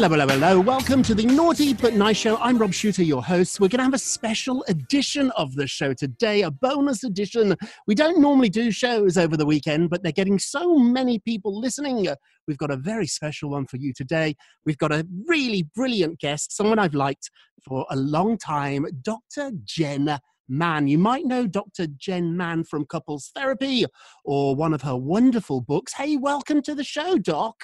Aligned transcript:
Hello, 0.00 0.16
hello, 0.16 0.26
hello. 0.26 0.60
Welcome 0.60 1.02
to 1.02 1.14
the 1.14 1.26
Naughty 1.26 1.74
But 1.74 1.92
Nice 1.92 2.16
Show. 2.16 2.38
I'm 2.38 2.56
Rob 2.56 2.72
Shooter, 2.72 3.02
your 3.02 3.22
host. 3.22 3.60
We're 3.60 3.68
going 3.68 3.80
to 3.80 3.84
have 3.84 3.92
a 3.92 3.98
special 3.98 4.64
edition 4.66 5.30
of 5.32 5.54
the 5.56 5.66
show 5.66 5.92
today, 5.92 6.40
a 6.40 6.50
bonus 6.50 7.04
edition. 7.04 7.54
We 7.86 7.94
don't 7.94 8.18
normally 8.18 8.48
do 8.48 8.70
shows 8.70 9.18
over 9.18 9.36
the 9.36 9.44
weekend, 9.44 9.90
but 9.90 10.02
they're 10.02 10.10
getting 10.10 10.38
so 10.38 10.78
many 10.78 11.18
people 11.18 11.60
listening. 11.60 12.08
We've 12.48 12.56
got 12.56 12.70
a 12.70 12.78
very 12.78 13.06
special 13.06 13.50
one 13.50 13.66
for 13.66 13.76
you 13.76 13.92
today. 13.92 14.36
We've 14.64 14.78
got 14.78 14.90
a 14.90 15.06
really 15.28 15.68
brilliant 15.74 16.18
guest, 16.18 16.56
someone 16.56 16.78
I've 16.78 16.94
liked 16.94 17.30
for 17.62 17.84
a 17.90 17.96
long 17.96 18.38
time, 18.38 18.86
Dr. 19.02 19.50
Jen 19.64 20.18
Mann. 20.48 20.88
You 20.88 20.96
might 20.96 21.26
know 21.26 21.46
Dr. 21.46 21.88
Jen 21.88 22.34
Mann 22.38 22.64
from 22.64 22.86
Couples 22.86 23.32
Therapy 23.34 23.84
or 24.24 24.56
one 24.56 24.72
of 24.72 24.80
her 24.80 24.96
wonderful 24.96 25.60
books. 25.60 25.92
Hey, 25.92 26.16
welcome 26.16 26.62
to 26.62 26.74
the 26.74 26.84
show, 26.84 27.18
Doc. 27.18 27.56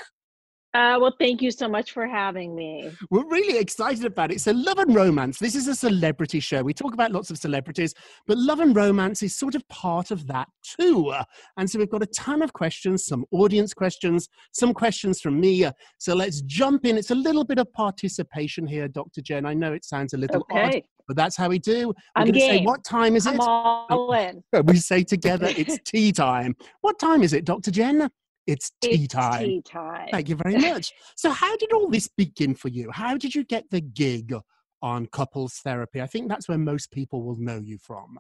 Uh, 0.76 0.98
well, 1.00 1.14
thank 1.19 1.41
you 1.41 1.50
so 1.50 1.66
much 1.66 1.92
for 1.92 2.06
having 2.06 2.54
me. 2.54 2.92
We're 3.09 3.26
really 3.28 3.59
excited 3.59 4.04
about 4.04 4.31
it. 4.31 4.42
So, 4.42 4.53
Love 4.53 4.76
and 4.76 4.94
Romance, 4.94 5.38
this 5.38 5.54
is 5.54 5.69
a 5.69 5.75
celebrity 5.75 6.38
show. 6.38 6.62
We 6.62 6.75
talk 6.75 6.92
about 6.92 7.12
lots 7.12 7.31
of 7.31 7.38
celebrities, 7.38 7.94
but 8.26 8.37
Love 8.37 8.60
and 8.60 8.76
Romance 8.76 9.22
is 9.22 9.34
sort 9.34 9.54
of 9.54 9.66
part 9.69 10.10
of 10.10 10.26
that 10.26 10.48
too. 10.62 11.15
And 11.56 11.70
so, 11.70 11.78
we've 11.78 11.88
got 11.88 12.03
a 12.03 12.06
ton 12.09 12.42
of 12.42 12.53
questions, 12.53 13.06
some 13.06 13.25
audience 13.31 13.72
questions, 13.72 14.28
some 14.53 14.75
questions 14.75 15.22
from 15.22 15.41
me. 15.41 15.66
So, 15.97 16.15
let's 16.15 16.42
jump 16.42 16.84
in. 16.84 16.98
It's 16.98 17.10
a 17.10 17.15
little 17.15 17.44
bit 17.44 17.59
of 17.59 17.72
participation 17.72 18.66
here, 18.66 18.86
Dr. 18.86 19.22
Jen. 19.22 19.47
I 19.47 19.54
know 19.54 19.72
it 19.72 19.86
sounds 19.86 20.12
a 20.12 20.19
little 20.19 20.44
odd, 20.50 20.82
but 21.09 21.16
that's 21.16 21.38
how 21.38 21.48
we 21.48 21.59
do. 21.59 21.94
We're 22.19 22.22
I'm 22.22 22.34
say. 22.34 22.62
What 22.65 22.84
time 22.84 23.16
is 23.16 23.26
I'm 23.26 23.36
it? 23.36 23.41
all 23.41 24.12
in. 24.12 24.44
We 24.65 24.76
say 24.76 25.04
together, 25.04 25.47
it's 25.56 25.78
tea 25.86 26.12
time. 26.12 26.54
What 26.82 26.98
time 26.98 27.22
is 27.22 27.32
it, 27.32 27.47
Dr. 27.47 27.70
Jen? 27.70 28.10
It's 28.47 28.71
tea 28.81 29.05
It's 29.05 29.15
time. 29.15 29.45
tea 29.45 29.62
time. 29.62 30.09
Thank 30.11 30.29
you 30.29 30.37
very 30.37 30.57
much. 30.73 30.93
so, 31.17 31.31
how 31.31 31.57
did 31.57 31.73
all 31.73 31.89
this 31.89 32.09
begin 32.09 32.55
for 32.55 32.69
you? 32.69 32.91
How 32.91 33.17
did 33.17 33.34
you 33.34 33.45
get 33.45 33.65
the 33.71 33.81
gig 33.81 34.34
on 34.83 35.07
couples 35.07 35.55
therapy? 35.65 36.01
I 36.01 36.07
think 36.07 36.29
that's 36.29 36.49
where 36.49 36.59
most 36.59 36.91
people 36.91 37.23
will 37.23 37.37
know 37.37 37.61
you 37.65 37.79
from. 37.79 38.19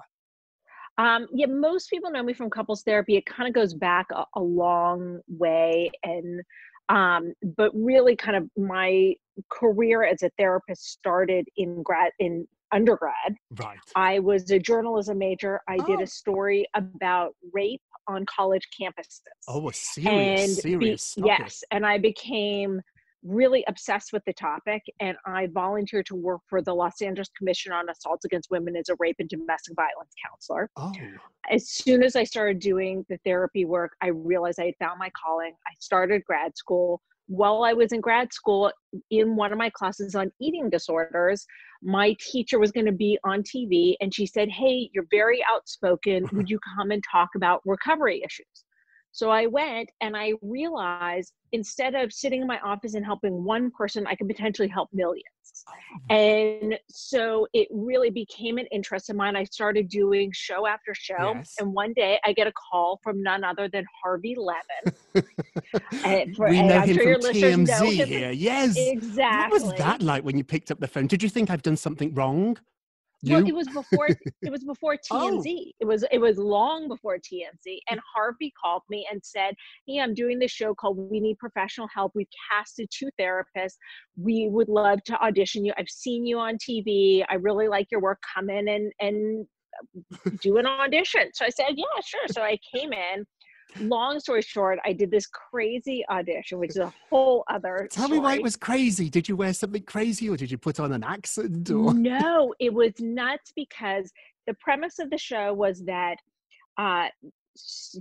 Um, 0.98 1.26
yeah, 1.32 1.46
most 1.46 1.90
people 1.90 2.10
know 2.10 2.22
me 2.22 2.32
from 2.32 2.48
couples 2.50 2.82
therapy. 2.82 3.16
It 3.16 3.26
kind 3.26 3.48
of 3.48 3.54
goes 3.54 3.74
back 3.74 4.06
a, 4.14 4.24
a 4.34 4.40
long 4.40 5.20
way, 5.28 5.90
and 6.02 6.40
um, 6.88 7.32
but 7.56 7.70
really, 7.74 8.16
kind 8.16 8.36
of 8.36 8.48
my 8.56 9.14
career 9.50 10.04
as 10.04 10.22
a 10.22 10.30
therapist 10.38 10.84
started 10.90 11.46
in 11.56 11.82
grad 11.82 12.12
in 12.18 12.46
undergrad. 12.72 13.36
Right. 13.58 13.78
I 13.94 14.18
was 14.18 14.50
a 14.50 14.58
journalism 14.58 15.18
major. 15.18 15.60
I 15.68 15.76
did 15.78 16.00
Oh. 16.00 16.02
a 16.02 16.06
story 16.06 16.66
about 16.74 17.34
rape 17.52 17.80
on 18.08 18.24
college 18.26 18.66
campuses. 18.80 19.20
Oh, 19.48 19.68
a 19.68 19.72
serious, 19.72 20.40
and 20.40 20.50
serious 20.50 21.14
topic. 21.14 21.38
yes 21.40 21.64
and 21.72 21.84
i 21.84 21.98
became 21.98 22.80
really 23.24 23.64
obsessed 23.66 24.12
with 24.12 24.22
the 24.26 24.32
topic 24.34 24.80
and 25.00 25.16
i 25.26 25.48
volunteered 25.48 26.06
to 26.06 26.14
work 26.14 26.40
for 26.48 26.62
the 26.62 26.72
los 26.72 27.02
angeles 27.02 27.28
commission 27.36 27.72
on 27.72 27.88
assaults 27.88 28.24
against 28.24 28.48
women 28.52 28.76
as 28.76 28.88
a 28.88 28.94
rape 29.00 29.16
and 29.18 29.28
domestic 29.28 29.74
violence 29.74 30.12
counselor 30.24 30.70
Oh, 30.76 30.92
as 31.50 31.68
soon 31.68 32.04
as 32.04 32.14
i 32.14 32.22
started 32.22 32.60
doing 32.60 33.04
the 33.08 33.18
therapy 33.24 33.64
work 33.64 33.92
i 34.02 34.08
realized 34.08 34.60
i 34.60 34.66
had 34.66 34.74
found 34.78 34.98
my 35.00 35.10
calling 35.20 35.54
i 35.66 35.72
started 35.80 36.22
grad 36.24 36.56
school 36.56 37.00
while 37.26 37.64
i 37.64 37.72
was 37.72 37.92
in 37.92 38.00
grad 38.00 38.32
school 38.32 38.70
in 39.10 39.36
one 39.36 39.52
of 39.52 39.58
my 39.58 39.70
classes 39.70 40.14
on 40.14 40.30
eating 40.40 40.70
disorders 40.70 41.46
my 41.82 42.14
teacher 42.20 42.58
was 42.58 42.72
going 42.72 42.86
to 42.86 42.92
be 42.92 43.18
on 43.24 43.42
tv 43.42 43.94
and 44.00 44.14
she 44.14 44.26
said 44.26 44.48
hey 44.48 44.88
you're 44.92 45.06
very 45.10 45.44
outspoken. 45.50 46.24
Mm-hmm. 46.24 46.36
Would 46.36 46.50
you 46.50 46.58
come 46.76 46.90
and 46.90 47.02
talk 47.10 47.30
about 47.36 47.60
recovery 47.64 48.22
issues 48.24 48.65
so 49.16 49.30
I 49.30 49.46
went 49.46 49.90
and 50.02 50.14
I 50.14 50.34
realized 50.42 51.32
instead 51.52 51.94
of 51.94 52.12
sitting 52.12 52.42
in 52.42 52.46
my 52.46 52.60
office 52.60 52.92
and 52.92 53.02
helping 53.02 53.42
one 53.44 53.70
person, 53.70 54.06
I 54.06 54.14
could 54.14 54.28
potentially 54.28 54.68
help 54.68 54.90
millions. 54.92 55.24
Oh. 56.10 56.14
And 56.14 56.78
so 56.90 57.46
it 57.54 57.66
really 57.70 58.10
became 58.10 58.58
an 58.58 58.66
interest 58.70 59.08
of 59.08 59.16
mine. 59.16 59.34
I 59.34 59.44
started 59.44 59.88
doing 59.88 60.32
show 60.34 60.66
after 60.66 60.92
show. 60.94 61.32
Yes. 61.34 61.54
And 61.58 61.72
one 61.72 61.94
day 61.94 62.20
I 62.26 62.34
get 62.34 62.46
a 62.46 62.52
call 62.52 63.00
from 63.02 63.22
none 63.22 63.42
other 63.42 63.70
than 63.72 63.86
Harvey 64.02 64.36
Levin. 64.36 64.94
And 65.14 65.24
eh, 66.04 66.26
for- 66.36 66.50
we 66.50 66.58
and 66.58 66.68
know 66.68 66.76
I'm 66.76 66.88
him 66.90 66.96
sure 66.96 67.14
from 67.14 67.32
TMZ 67.32 68.04
here. 68.04 68.32
Yes. 68.32 68.76
Exactly. 68.76 69.58
What 69.58 69.70
was 69.70 69.78
that 69.78 70.02
like 70.02 70.24
when 70.24 70.36
you 70.36 70.44
picked 70.44 70.70
up 70.70 70.78
the 70.78 70.88
phone? 70.88 71.06
Did 71.06 71.22
you 71.22 71.30
think 71.30 71.48
I've 71.48 71.62
done 71.62 71.78
something 71.78 72.12
wrong? 72.12 72.58
You? 73.22 73.36
Well, 73.36 73.46
it 73.46 73.54
was 73.54 73.68
before 73.68 74.08
it 74.08 74.50
was 74.50 74.64
before 74.64 74.96
Oh. 75.10 75.40
TMZ. 75.42 75.70
It 75.80 75.84
was 75.86 76.04
it 76.12 76.18
was 76.18 76.36
long 76.38 76.88
before 76.88 77.16
TMZ. 77.16 77.78
And 77.90 78.00
Harvey 78.14 78.52
called 78.62 78.82
me 78.90 79.06
and 79.10 79.20
said, 79.24 79.54
"Hey, 79.86 80.00
I'm 80.00 80.14
doing 80.14 80.38
this 80.38 80.50
show 80.50 80.74
called 80.74 80.98
We 81.10 81.20
Need 81.20 81.38
Professional 81.38 81.88
Help. 81.94 82.12
We've 82.14 82.28
casted 82.50 82.88
two 82.90 83.08
therapists. 83.18 83.76
We 84.16 84.48
would 84.50 84.68
love 84.68 85.02
to 85.04 85.20
audition 85.22 85.64
you. 85.64 85.72
I've 85.78 85.88
seen 85.88 86.26
you 86.26 86.38
on 86.38 86.56
TV. 86.58 87.24
I 87.28 87.34
really 87.34 87.68
like 87.68 87.88
your 87.90 88.00
work. 88.00 88.18
Come 88.34 88.50
in 88.50 88.68
and 88.68 88.92
and 89.00 89.46
do 90.40 90.56
an 90.58 90.66
audition. 90.66 91.30
So 91.34 91.44
I 91.44 91.50
said, 91.50 91.70
yeah, 91.76 91.84
sure. 92.04 92.28
So 92.28 92.42
I 92.42 92.58
came 92.74 92.92
in. 92.92 93.26
Long 93.80 94.20
story 94.20 94.42
short, 94.42 94.78
I 94.84 94.92
did 94.92 95.10
this 95.10 95.26
crazy 95.26 96.04
audition, 96.10 96.58
which 96.58 96.70
is 96.70 96.78
a 96.78 96.92
whole 97.08 97.44
other. 97.48 97.88
Tell 97.90 98.06
story. 98.06 98.18
me 98.18 98.22
why 98.22 98.34
it 98.36 98.42
was 98.42 98.56
crazy. 98.56 99.08
Did 99.08 99.28
you 99.28 99.36
wear 99.36 99.52
something 99.52 99.82
crazy 99.82 100.28
or 100.28 100.36
did 100.36 100.50
you 100.50 100.58
put 100.58 100.80
on 100.80 100.92
an 100.92 101.04
accent? 101.04 101.70
Or... 101.70 101.94
No, 101.94 102.54
it 102.58 102.72
was 102.72 102.92
nuts 103.00 103.52
because 103.54 104.12
the 104.46 104.54
premise 104.54 104.98
of 104.98 105.10
the 105.10 105.18
show 105.18 105.52
was 105.52 105.84
that 105.84 106.16
uh, 106.78 107.08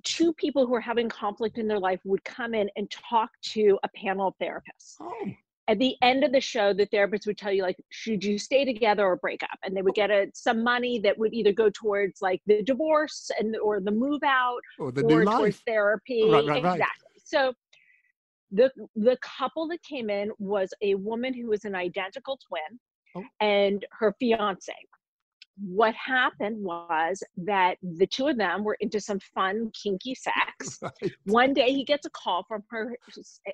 two 0.03 0.33
people 0.33 0.65
who 0.65 0.71
were 0.71 0.81
having 0.81 1.09
conflict 1.09 1.57
in 1.57 1.67
their 1.67 1.79
life 1.79 1.99
would 2.05 2.23
come 2.23 2.53
in 2.53 2.69
and 2.75 2.89
talk 2.91 3.29
to 3.41 3.79
a 3.83 3.89
panel 3.95 4.27
of 4.27 4.33
therapists. 4.41 4.95
Oh. 4.99 5.27
At 5.67 5.79
the 5.79 5.95
end 6.03 6.23
of 6.23 6.31
the 6.31 6.41
show, 6.41 6.73
the 6.73 6.85
therapist 6.85 7.25
would 7.25 7.37
tell 7.37 7.51
you, 7.51 7.63
like, 7.63 7.77
should 7.89 8.23
you 8.23 8.37
stay 8.37 8.65
together 8.65 9.03
or 9.03 9.15
break 9.15 9.41
up? 9.43 9.57
And 9.63 9.75
they 9.75 9.81
would 9.81 9.95
get 9.95 10.11
a, 10.11 10.27
some 10.33 10.63
money 10.63 10.99
that 10.99 11.17
would 11.17 11.33
either 11.33 11.51
go 11.51 11.69
towards 11.71 12.21
like 12.21 12.41
the 12.45 12.61
divorce 12.61 13.31
and 13.39 13.55
or 13.57 13.79
the 13.79 13.91
move 13.91 14.21
out 14.23 14.59
Or 14.77 14.91
the 14.91 15.03
or 15.03 15.25
towards 15.25 15.57
therapy. 15.65 16.23
Right, 16.29 16.45
right, 16.47 16.63
right. 16.63 16.73
exactly. 16.75 17.11
So 17.23 17.53
the 18.51 18.71
the 18.95 19.17
couple 19.23 19.67
that 19.69 19.81
came 19.81 20.09
in 20.11 20.31
was 20.37 20.71
a 20.83 20.93
woman 20.95 21.33
who 21.33 21.47
was 21.47 21.65
an 21.65 21.75
identical 21.75 22.37
twin 22.47 22.79
Oh. 23.17 23.23
and 23.39 23.85
her 23.93 24.13
fiance. 24.19 24.73
What 25.57 25.95
happened 25.95 26.61
was 26.61 27.23
that 27.37 27.77
the 27.81 28.05
two 28.05 28.27
of 28.27 28.37
them 28.37 28.63
were 28.65 28.75
into 28.81 28.99
some 28.99 29.19
fun 29.33 29.71
kinky 29.81 30.15
sex. 30.15 30.79
Right. 30.81 31.11
One 31.23 31.53
day 31.53 31.71
he 31.73 31.85
gets 31.85 32.05
a 32.05 32.09
call 32.09 32.43
from 32.47 32.63
her 32.71 32.95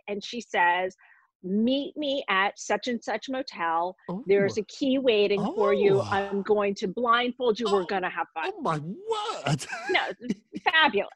and 0.07 0.23
she 0.23 0.41
says, 0.41 0.95
Meet 1.43 1.97
me 1.97 2.23
at 2.29 2.59
such 2.59 2.87
and 2.87 3.03
such 3.03 3.27
motel. 3.29 3.95
There's 4.27 4.57
Oh. 4.57 4.61
a 4.61 4.65
key 4.65 4.99
waiting 4.99 5.43
for 5.55 5.73
you. 5.73 5.99
Oh. 5.99 6.07
I'm 6.11 6.43
going 6.43 6.75
to 6.75 6.87
blindfold 6.87 7.59
you. 7.59 7.65
We're 7.71 7.81
Oh. 7.81 7.85
going 7.85 8.03
to 8.03 8.09
have 8.09 8.27
fun 8.35 8.51
Oh 8.55 8.61
my 8.61 8.77
word. 8.77 9.65
no, 9.89 10.01
fabulous. 10.71 11.09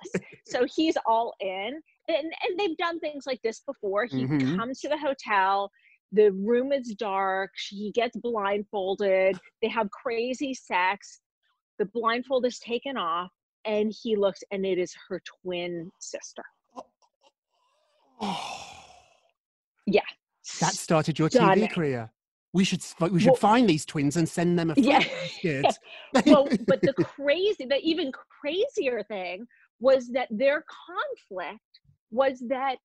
So 0.45 0.65
he's 0.75 0.97
all 1.05 1.35
in, 1.41 1.79
and 2.07 2.33
and 2.47 2.59
they've 2.59 2.75
done 2.77 2.99
things 2.99 3.25
like 3.27 3.39
this 3.43 3.59
before. 3.61 4.05
He 4.05 4.25
Mhm. 4.25 4.57
comes 4.57 4.79
to 4.81 4.89
the 4.89 4.97
hotel. 4.97 5.69
The 6.11 6.31
room 6.31 6.71
is 6.71 6.95
dark. 6.95 7.51
He 7.69 7.91
gets 7.91 8.15
blindfolded. 8.17 9.37
They 9.61 9.67
have 9.69 9.89
crazy 9.91 10.53
sex. 10.55 11.21
The 11.77 11.85
blindfold 11.85 12.45
is 12.45 12.57
taken 12.59 12.95
off, 12.97 13.31
and 13.65 13.93
he 14.01 14.15
looks, 14.15 14.41
and 14.51 14.65
it 14.65 14.79
is 14.79 14.95
her 15.07 15.21
twin 15.43 15.91
sister. 15.99 16.43
Yeah. 19.87 20.01
That 20.59 20.73
started 20.73 21.19
your 21.19 21.29
TV 21.29 21.35
Stunning. 21.37 21.67
career. 21.69 22.11
We 22.53 22.63
should 22.63 22.81
we 23.11 23.19
should 23.19 23.31
Well- 23.31 23.35
find 23.35 23.69
these 23.69 23.85
twins 23.85 24.15
and 24.15 24.27
send 24.27 24.57
them 24.57 24.71
a 24.71 24.73
Yeah. 24.77 25.03
well, 26.25 26.47
but 26.67 26.81
the 26.81 26.93
crazy, 27.15 27.65
the 27.65 27.79
even 27.81 28.11
crazier 28.13 29.03
thing 29.03 29.45
was 29.79 30.09
that 30.11 30.27
their 30.31 30.63
conflict 30.69 31.59
was 32.11 32.41
that 32.47 32.77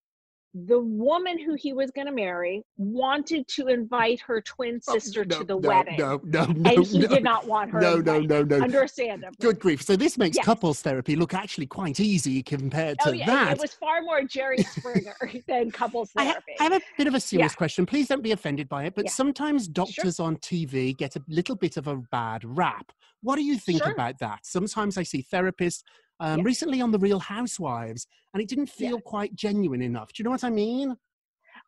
the 0.52 0.80
woman 0.80 1.38
who 1.38 1.54
he 1.54 1.72
was 1.72 1.92
going 1.92 2.06
to 2.08 2.12
marry 2.12 2.62
wanted 2.76 3.46
to 3.46 3.68
invite 3.68 4.20
her 4.20 4.40
twin 4.40 4.80
oh, 4.88 4.98
sister 4.98 5.20
Oh, 5.20 5.24
no, 5.28 5.38
to 5.38 5.44
the 5.44 5.58
no, 5.60 5.68
wedding. 5.68 5.96
No, 5.96 6.20
no, 6.24 6.44
no, 6.46 6.70
and 6.70 6.86
he 6.86 6.98
no. 6.98 7.06
did 7.06 7.22
not 7.22 7.46
want 7.46 7.70
her. 7.70 7.80
No, 7.80 7.96
no, 8.00 8.16
invited, 8.16 8.50
no, 8.50 8.58
no. 8.58 8.64
Understandably. 8.64 9.36
Good 9.40 9.60
grief. 9.60 9.82
So 9.82 9.94
this 9.94 10.18
makes 10.18 10.36
Yes. 10.36 10.44
couples 10.44 10.82
therapy 10.82 11.14
look 11.14 11.34
actually 11.34 11.66
quite 11.66 12.00
easy 12.00 12.42
compared 12.42 12.96
oh, 13.02 13.04
to 13.06 13.10
Oh 13.10 13.12
yeah, 13.12 13.26
that. 13.26 13.52
it 13.54 13.60
was 13.60 13.74
far 13.74 14.02
more 14.02 14.24
Jerry 14.24 14.58
Springer 14.62 15.14
than 15.46 15.70
couples 15.70 16.10
therapy. 16.16 16.52
I 16.58 16.64
have 16.64 16.72
a 16.72 16.80
bit 16.98 17.06
of 17.06 17.14
a 17.14 17.20
serious 17.20 17.52
Yeah. 17.52 17.56
question. 17.56 17.86
Please 17.86 18.08
don't 18.08 18.22
be 18.22 18.32
offended 18.32 18.68
by 18.68 18.84
it, 18.84 18.94
but 18.96 19.04
Yeah. 19.04 19.12
sometimes 19.12 19.68
doctors 19.68 20.18
on 20.18 20.36
TV 20.38 20.96
get 20.96 21.14
a 21.14 21.22
little 21.28 21.54
bit 21.54 21.76
of 21.76 21.86
a 21.86 21.96
bad 22.10 22.44
rap. 22.44 22.90
What 23.22 23.36
do 23.36 23.42
you 23.44 23.56
think 23.56 23.82
Sure. 23.84 23.92
about 23.92 24.18
that? 24.18 24.40
Sometimes 24.44 24.98
I 24.98 25.04
see 25.04 25.22
therapists 25.32 25.82
um, 26.20 26.38
Yeah. 26.38 26.44
recently 26.44 26.80
on 26.80 26.90
The 26.90 26.98
Real 26.98 27.18
Housewives, 27.18 28.06
and 28.32 28.42
it 28.42 28.48
didn't 28.48 28.70
Yeah. 28.78 28.88
feel 28.90 29.00
quite 29.00 29.34
genuine 29.34 29.82
enough. 29.82 30.12
Do 30.12 30.20
you 30.20 30.24
know 30.24 30.30
what 30.30 30.44
I 30.44 30.50
mean? 30.50 30.96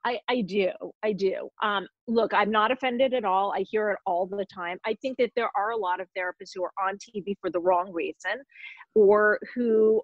I, 0.04 0.20
I 0.28 0.40
do. 0.42 0.70
I 1.02 1.12
do. 1.12 1.48
Um, 1.62 1.86
look, 2.08 2.34
I'm 2.34 2.50
not 2.50 2.72
offended 2.72 3.14
at 3.14 3.24
all. 3.24 3.52
I 3.52 3.60
hear 3.60 3.90
it 3.92 3.98
all 4.04 4.26
the 4.26 4.44
time. 4.52 4.78
I 4.84 4.94
think 4.94 5.16
that 5.18 5.30
there 5.36 5.50
are 5.56 5.70
a 5.70 5.76
lot 5.76 6.00
of 6.00 6.08
therapists 6.16 6.50
who 6.54 6.64
are 6.64 6.72
on 6.82 6.96
TV 6.98 7.36
for 7.40 7.50
the 7.50 7.60
wrong 7.60 7.92
reason 7.92 8.42
or 8.94 9.38
who, 9.54 10.02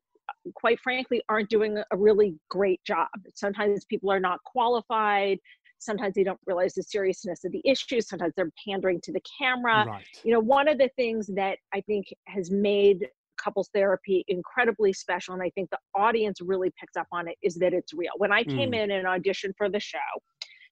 quite 0.55 0.79
frankly, 0.81 1.23
aren't 1.29 1.49
doing 1.51 1.79
a 1.91 1.97
really 1.97 2.37
great 2.49 2.83
job. 2.85 3.09
Sometimes 3.35 3.85
people 3.87 4.11
are 4.12 4.21
not 4.21 4.39
qualified. 4.44 5.39
Sometimes 5.81 6.15
they 6.15 6.25
don't 6.25 6.41
realize 6.47 6.75
the 6.75 6.83
seriousness 6.83 7.44
of 7.44 7.51
the 7.53 7.62
issue. 7.65 8.01
Sometimes 8.01 8.35
they're 8.37 8.53
pandering 8.69 9.01
to 9.03 9.12
the 9.12 9.23
camera. 9.41 9.85
right. 9.87 10.05
You 10.25 10.33
know, 10.33 10.41
one 10.41 10.69
of 10.69 10.79
the 10.79 10.91
things 10.97 11.27
that 11.35 11.59
I 11.75 11.81
think 11.83 12.06
has 12.29 12.51
made 12.53 13.09
couples 13.38 13.70
therapy 13.75 14.25
incredibly 14.29 14.93
special, 14.93 15.35
and 15.35 15.43
I 15.43 15.50
think 15.50 15.70
the 15.70 15.79
audience 15.94 16.40
really 16.40 16.70
picks 16.79 16.96
up 16.96 17.06
on 17.12 17.29
it, 17.29 17.37
is 17.43 17.55
that 17.56 17.73
it's 17.73 17.93
real. 17.94 18.12
When 18.19 18.32
I 18.32 18.44
came 18.44 18.73
Mm. 18.73 18.85
in 18.85 18.90
and 18.93 19.06
auditioned 19.06 19.55
for 19.56 19.69
the 19.70 19.81
show, 19.81 19.99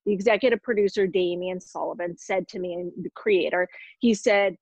the 0.05 0.13
executive 0.13 0.61
producer, 0.63 1.07
Damian 1.07 1.59
Sullivan, 1.59 2.17
said 2.17 2.47
to 2.49 2.59
me, 2.59 2.73
and 2.73 2.91
the 3.01 3.09
creator, 3.15 3.67
he 3.99 4.13
said, 4.13 4.55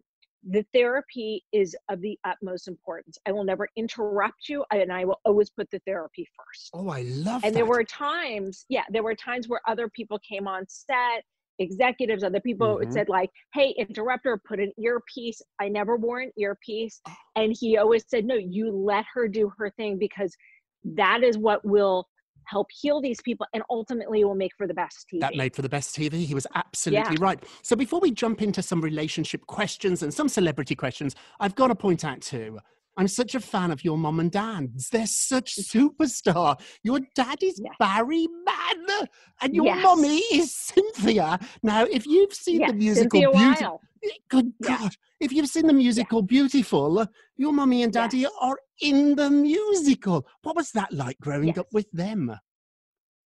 the 0.48 0.64
therapy 0.76 1.44
is 1.52 1.76
of 1.90 2.02
the 2.02 2.20
utmost 2.24 2.68
importance. 2.68 3.18
I 3.26 3.32
will 3.32 3.44
never 3.44 3.68
interrupt 3.76 4.48
you, 4.48 4.64
and 4.72 4.94
I 4.94 5.04
will 5.04 5.20
always 5.26 5.50
put 5.50 5.70
the 5.72 5.80
therapy 5.88 6.28
first 6.38 6.70
Oh, 6.74 6.88
I 6.90 7.02
love 7.02 7.44
and 7.44 7.54
that. 7.54 7.56
there 7.56 7.66
were 7.66 7.84
times 7.84 8.66
yeah 8.70 8.84
there 8.90 9.02
were 9.02 9.16
times 9.16 9.48
where 9.48 9.62
other 9.68 9.90
people 9.90 10.20
came 10.20 10.48
on 10.48 10.64
set 10.68 11.24
executives 11.60 12.24
other 12.24 12.40
people 12.40 12.80
Mhm. 12.80 12.92
said 12.92 13.10
like 13.10 13.30
hey 13.54 13.74
interrupter, 13.78 14.38
put 14.48 14.60
an 14.60 14.72
earpiece 14.78 15.42
i 15.60 15.68
never 15.70 15.96
wore 15.98 16.20
an 16.20 16.32
earpiece 16.38 17.02
Oh. 17.08 17.16
and 17.36 17.56
he 17.60 17.78
always 17.78 18.04
said 18.08 18.26
no 18.26 18.36
you 18.36 18.72
let 18.72 19.06
her 19.14 19.28
do 19.28 19.52
her 19.58 19.70
thing 19.72 19.98
because 19.98 20.36
that 20.84 21.24
is 21.24 21.38
what 21.38 21.64
will 21.66 22.08
help 22.48 22.68
heal 22.80 23.02
these 23.02 23.20
people 23.22 23.48
and 23.54 23.64
ultimately 23.70 24.24
will 24.24 24.36
make 24.36 24.52
for 24.58 24.68
the 24.68 24.74
best 24.74 25.08
tv 25.12 25.20
That 25.22 25.36
made 25.36 25.56
for 25.56 25.62
the 25.64 25.70
best 25.70 25.96
TV. 25.96 26.26
He 26.26 26.36
was 26.36 26.46
absolutely 26.54 27.18
right. 27.18 27.44
So 27.64 27.76
before 27.76 28.00
we 28.00 28.12
jump 28.12 28.42
into 28.42 28.62
some 28.62 28.82
relationship 28.82 29.48
questions 29.48 30.04
and 30.04 30.14
some 30.14 30.30
celebrity 30.30 30.76
questions, 30.76 31.16
I've 31.40 31.56
got 31.56 31.68
to 31.70 31.76
point 31.76 32.06
out 32.06 32.22
too. 32.22 32.60
I'm 32.98 33.08
such 33.08 33.36
a 33.36 33.40
fan 33.40 33.72
of 33.72 33.84
your 33.84 33.98
mom 33.98 34.20
and 34.20 34.32
dad's. 34.32 34.90
They're 34.90 35.06
such 35.08 35.56
superstar. 35.58 36.60
Your 36.84 37.00
dad 37.14 37.40
is 37.44 37.60
Yeah. 37.64 37.72
Barry 37.80 38.28
Mann, 38.46 39.08
and 39.42 39.54
your 39.54 39.66
Yes. 39.66 39.84
mommy 39.84 40.20
is 40.32 40.56
Cynthia. 40.56 41.40
Now, 41.62 41.84
if 41.84 42.06
you've 42.06 42.34
seen 42.34 42.62
yeah, 42.62 42.68
the 42.68 42.74
musical 42.74 43.22
Cynthia 43.22 43.72
Beauty, 44.02 44.20
good. 44.30 44.54
God, 44.62 44.92
if 45.20 45.32
you've 45.34 45.48
seen 45.48 45.68
the 45.68 45.74
musical 45.74 46.22
Beautiful, 46.22 47.06
your 47.36 47.52
mommy 47.52 47.84
and 47.84 47.92
daddy 47.92 48.20
Yes. 48.20 48.32
are 48.40 48.58
in 48.82 49.16
the 49.16 49.30
musical. 49.30 50.26
What 50.44 50.56
was 50.56 50.72
that 50.72 50.94
like 50.94 51.20
growing 51.20 51.58
up 51.60 51.68
with 51.74 51.92
them? 51.92 52.34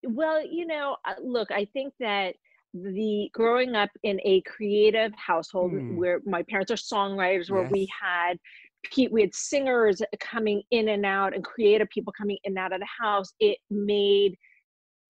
Well, 0.03 0.43
you 0.45 0.65
know, 0.65 0.95
uh, 1.05 1.15
look, 1.21 1.51
I 1.51 1.65
think 1.65 1.93
that 1.99 2.35
the 2.73 3.29
growing 3.33 3.75
up 3.75 3.89
in 4.03 4.19
a 4.23 4.41
creative 4.41 5.11
household 5.15 5.71
Hmm. 5.71 5.97
where 5.97 6.21
my 6.25 6.43
parents 6.43 6.71
are 6.71 6.75
songwriters, 6.75 7.49
where 7.49 7.63
we 7.63 7.87
had 8.01 8.37
we 9.11 9.21
had 9.21 9.33
singers 9.33 10.01
coming 10.19 10.61
in 10.71 10.89
and 10.89 11.05
out 11.05 11.33
and 11.35 11.43
creative 11.43 11.89
people 11.89 12.13
coming 12.17 12.37
in 12.43 12.51
and 12.51 12.57
out 12.57 12.73
of 12.73 12.79
the 12.79 12.87
house, 13.03 13.33
it 13.39 13.57
made 13.69 14.35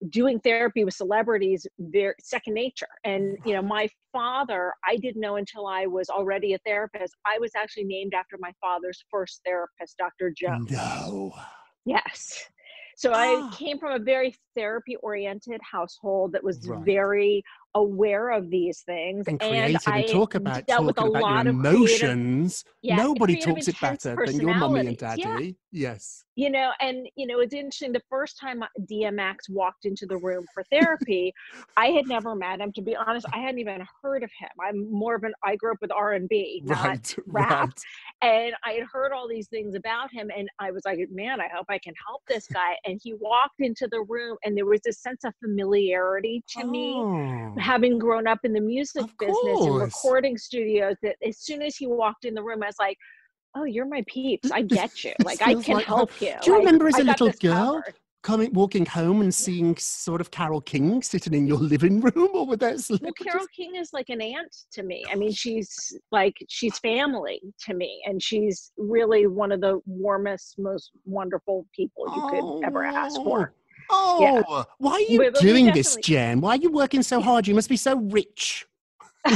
doing 0.08 0.40
therapy 0.40 0.82
with 0.82 0.94
celebrities 0.94 1.66
very 1.78 2.14
second 2.20 2.54
nature. 2.54 2.86
And 3.04 3.36
you 3.44 3.52
know, 3.52 3.60
my 3.62 3.86
father, 4.12 4.72
I 4.86 4.96
didn't 4.96 5.20
know 5.20 5.36
until 5.36 5.66
I 5.66 5.86
was 5.86 6.08
already 6.08 6.54
a 6.54 6.58
therapist. 6.64 7.14
I 7.26 7.38
was 7.38 7.50
actually 7.54 7.84
named 7.84 8.14
after 8.14 8.36
my 8.40 8.52
father's 8.60 9.04
first 9.10 9.42
therapist, 9.44 9.98
Dr. 9.98 10.32
Joe. 10.34 10.56
No. 10.70 11.32
Yes. 11.84 12.46
So 12.96 13.12
Ah. 13.14 13.50
I 13.52 13.56
came 13.56 13.78
from 13.78 13.92
a 13.92 14.02
very 14.02 14.34
therapy 14.56 14.96
oriented 14.96 15.60
household 15.62 16.32
that 16.32 16.42
was 16.44 16.66
Right. 16.66 16.84
very 16.84 17.42
aware 17.74 18.30
of 18.30 18.50
these 18.50 18.80
things. 18.80 19.26
and 19.28 19.38
creative 19.40 19.80
I 19.86 20.00
and 20.00 20.08
talk 20.08 20.34
about 20.34 20.66
talking 20.66 20.86
a 20.86 20.90
about 20.90 21.10
lot 21.12 21.20
your 21.46 21.54
of 21.54 21.60
creative- 21.60 21.80
emotions. 22.02 22.64
Yeah, 22.82 22.96
Nobody 22.96 23.36
talks 23.36 23.68
it 23.68 23.80
better 23.80 24.26
than 24.26 24.40
your 24.40 24.54
mummy 24.54 24.80
and 24.86 24.96
daddy. 24.96 25.22
Yeah. 25.22 25.50
Yes. 25.72 26.24
you 26.34 26.50
know 26.50 26.72
and 26.80 27.06
you 27.14 27.28
know 27.28 27.38
it's 27.38 27.54
interesting 27.54 27.92
the 27.92 28.02
first 28.10 28.36
time 28.40 28.60
uh, 28.60 28.66
dmx 28.90 29.36
walked 29.50 29.84
into 29.84 30.04
the 30.04 30.16
room 30.16 30.44
for 30.52 30.64
therapy 30.64 31.32
i 31.76 31.86
had 31.96 32.08
never 32.08 32.34
met 32.34 32.60
him 32.60 32.72
to 32.72 32.82
be 32.82 32.96
honest 32.96 33.24
i 33.32 33.38
hadn't 33.38 33.60
even 33.60 33.80
heard 34.02 34.24
of 34.24 34.30
him 34.36 34.48
i'm 34.60 34.90
more 34.90 35.14
of 35.14 35.22
an 35.22 35.32
i 35.44 35.54
grew 35.54 35.70
up 35.70 35.78
with 35.80 35.92
r&b 35.92 36.62
not 36.64 36.84
Right. 36.84 37.16
rap 37.28 37.50
Right. 37.68 37.80
and 38.22 38.54
i 38.64 38.72
had 38.72 38.86
heard 38.92 39.12
all 39.12 39.28
these 39.28 39.46
things 39.46 39.76
about 39.76 40.10
him 40.12 40.28
and 40.36 40.48
i 40.58 40.72
was 40.72 40.82
like 40.84 40.98
man 41.12 41.40
i 41.40 41.46
hope 41.54 41.66
i 41.68 41.78
can 41.78 41.94
help 42.04 42.22
this 42.26 42.48
guy 42.48 42.72
and 42.84 43.00
he 43.00 43.14
walked 43.14 43.60
into 43.60 43.86
the 43.92 44.00
room 44.08 44.36
and 44.42 44.56
there 44.56 44.66
was 44.66 44.80
this 44.84 44.98
sense 44.98 45.22
of 45.22 45.32
familiarity 45.40 46.42
to 46.48 46.64
me 46.64 46.94
Oh. 46.96 47.54
Having 47.60 47.98
grown 47.98 48.26
up 48.26 48.38
in 48.44 48.52
the 48.52 48.60
music 48.60 49.02
Of 49.02 49.16
business 49.18 49.60
and 49.60 49.76
recording 49.80 50.36
studios 50.38 50.96
that 51.02 51.16
as 51.26 51.38
soon 51.38 51.62
as 51.62 51.76
he 51.76 51.86
walked 51.86 52.24
in 52.24 52.34
the 52.34 52.42
room 52.42 52.62
i 52.62 52.66
was 52.66 52.76
like 52.80 52.96
oh 53.56 53.64
you're 53.64 53.86
my 53.86 54.04
peeps. 54.06 54.50
I 54.50 54.62
get 54.78 55.04
you. 55.04 55.12
Like 55.24 55.42
i 55.42 55.54
can 55.54 55.74
like 55.76 55.86
help 55.86 56.10
you. 56.20 56.34
Do 56.42 56.50
you 56.50 56.56
Like, 56.58 56.66
remember 56.66 56.88
as 56.88 56.94
I 56.96 57.00
a 57.00 57.04
little 57.04 57.30
girl? 57.32 57.82
covered. 57.82 57.94
coming 58.22 58.52
walking 58.52 58.84
home 58.86 59.22
and 59.22 59.34
seeing 59.34 59.74
sort 59.76 60.20
of 60.20 60.30
Carole 60.30 60.60
King 60.60 61.02
sitting 61.02 61.32
in 61.34 61.46
your 61.46 61.56
living 61.56 62.00
room 62.06 62.28
or 62.34 62.46
with 62.46 62.60
that 62.60 62.76
well 63.00 63.12
carole 63.14 63.46
king 63.56 63.76
is 63.76 63.90
like 63.92 64.08
an 64.10 64.20
aunt 64.20 64.54
to 64.72 64.82
me. 64.82 65.04
I 65.10 65.14
mean 65.14 65.32
she's 65.32 65.70
like 66.12 66.36
she's 66.48 66.78
family 66.78 67.40
to 67.66 67.74
me 67.74 68.02
and 68.06 68.22
she's 68.22 68.72
really 68.76 69.26
one 69.26 69.52
of 69.52 69.60
the 69.60 69.80
warmest 69.86 70.56
most 70.58 70.90
wonderful 71.04 71.66
people 71.74 72.04
you 72.14 72.22
could 72.30 72.66
ever 72.66 72.84
ask 72.84 73.18
oh, 73.18 73.24
for 73.24 73.54
Oh, 73.92 74.18
Yeah. 74.20 74.64
why 74.78 74.92
are 74.92 75.00
you 75.00 75.18
But- 75.18 75.34
but 75.34 75.42
doing 75.42 75.66
this, 75.72 75.96
Jen? 75.96 76.40
Why 76.40 76.50
are 76.50 76.56
you 76.56 76.70
working 76.70 77.02
so 77.02 77.20
hard? 77.20 77.46
You 77.48 77.54
must 77.54 77.68
be 77.68 77.76
so 77.76 77.96
rich. 77.96 78.66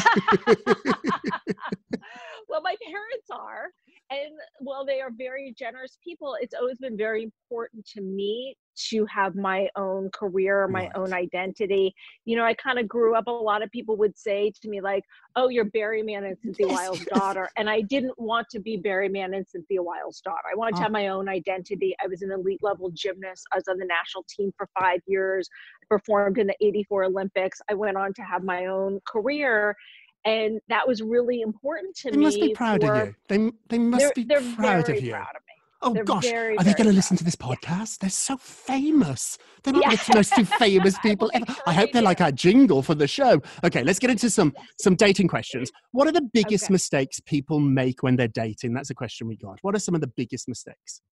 well 2.48 2.62
my 2.62 2.74
parents 2.86 3.28
are 3.30 3.68
and 4.10 4.32
well 4.60 4.84
they 4.84 5.00
are 5.00 5.10
very 5.16 5.54
generous 5.58 5.98
people 6.02 6.36
it's 6.40 6.54
always 6.54 6.78
been 6.78 6.96
very 6.96 7.22
important 7.22 7.84
to 7.86 8.00
me 8.02 8.54
to 8.76 9.06
have 9.06 9.36
my 9.36 9.68
own 9.76 10.10
career 10.12 10.66
my 10.66 10.90
own 10.96 11.12
identity. 11.12 11.94
You 12.24 12.36
know 12.36 12.44
i 12.44 12.54
kind 12.54 12.78
of 12.78 12.88
grew 12.88 13.14
up 13.14 13.28
a 13.28 13.30
lot 13.30 13.62
of 13.62 13.70
people 13.70 13.96
would 13.98 14.18
say 14.18 14.52
to 14.60 14.68
me 14.68 14.80
like 14.80 15.04
oh 15.36 15.48
you're 15.48 15.66
barry 15.66 16.02
mann 16.02 16.24
and 16.24 16.36
cynthia 16.42 16.66
weil's 16.66 17.04
daughter 17.14 17.48
and 17.56 17.70
i 17.70 17.80
didn't 17.80 18.18
want 18.18 18.48
to 18.50 18.58
be 18.58 18.76
barry 18.76 19.08
mann 19.08 19.32
and 19.34 19.46
cynthia 19.46 19.80
weil's 19.82 20.20
daughter. 20.20 20.42
I 20.52 20.56
wanted 20.56 20.72
to 20.76 20.80
Oh. 20.80 20.82
have 20.84 20.92
my 20.92 21.08
own 21.08 21.28
identity. 21.28 21.94
I 22.02 22.08
was 22.08 22.22
an 22.22 22.30
elite 22.32 22.62
level 22.62 22.90
gymnast. 22.90 23.46
I 23.52 23.56
was 23.56 23.68
on 23.68 23.78
the 23.78 23.86
national 23.86 24.24
team 24.28 24.52
for 24.56 24.68
five 24.78 25.00
years 25.06 25.48
I 25.82 25.86
performed 25.88 26.38
in 26.38 26.46
the 26.48 26.56
84 26.60 27.04
olympics. 27.04 27.60
I 27.70 27.74
went 27.74 27.96
on 27.96 28.12
to 28.14 28.22
have 28.22 28.42
my 28.42 28.66
own 28.66 29.00
career 29.06 29.76
and 30.24 30.60
that 30.68 30.86
was 30.88 31.02
really 31.02 31.40
important 31.42 31.94
to 31.96 32.10
They 32.10 32.16
me 32.16 32.22
They 32.22 32.24
must 32.26 32.40
be 32.40 32.54
proud 32.54 32.80
for- 32.82 32.94
of 32.94 33.08
you. 33.08 33.14
They, 33.28 33.50
they 33.68 33.78
must 33.78 34.00
they're, 34.00 34.12
be 34.14 34.24
they're 34.24 34.54
proud 34.56 34.88
of 34.88 35.02
you. 35.02 35.10
proud 35.12 35.36
of 35.36 35.42
Oh 35.86 35.92
They're 35.92 36.02
gosh, 36.04 36.24
very, 36.24 36.56
are 36.56 36.64
they 36.64 36.72
going 36.72 36.86
to 36.88 36.94
listen 36.94 37.14
to 37.18 37.24
this 37.24 37.36
podcast? 37.36 37.98
They're 37.98 38.08
so 38.08 38.38
famous. 38.38 39.36
They're 39.62 39.72
not 39.74 39.82
Yeah. 39.82 39.90
the 39.96 40.14
most 40.14 40.32
famous 40.58 40.98
people 41.00 41.30
ever. 41.34 41.44
I 41.66 41.74
hope 41.74 41.92
they're 41.92 42.00
like 42.00 42.20
our 42.22 42.32
jingle 42.32 42.82
for 42.82 42.94
the 42.94 43.06
show. 43.06 43.42
Okay, 43.62 43.82
let's 43.84 43.98
get 43.98 44.08
into 44.08 44.30
some 44.30 44.54
some 44.80 44.94
dating 44.96 45.28
questions. 45.28 45.70
What 45.92 46.08
are 46.08 46.12
the 46.12 46.22
biggest 46.32 46.64
Okay. 46.64 46.72
mistakes 46.72 47.20
people 47.20 47.60
make 47.60 48.02
when 48.02 48.16
they're 48.16 48.28
dating? 48.28 48.72
That's 48.72 48.88
a 48.88 48.94
question 48.94 49.28
we 49.28 49.36
got. 49.36 49.58
What 49.60 49.74
are 49.76 49.78
some 49.78 49.94
of 49.94 50.00
the 50.00 50.06
biggest 50.16 50.48
mistakes? 50.48 51.02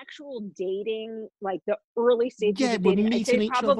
actual 0.00 0.40
dating 0.56 1.28
like 1.42 1.60
the 1.66 1.76
early 1.98 2.30
stages 2.30 2.60
Yeah, 2.60 2.74
of 2.74 2.82
dating 2.82 3.12
i'd 3.12 3.26
say 3.26 3.36
each 3.38 3.50
other. 3.62 3.76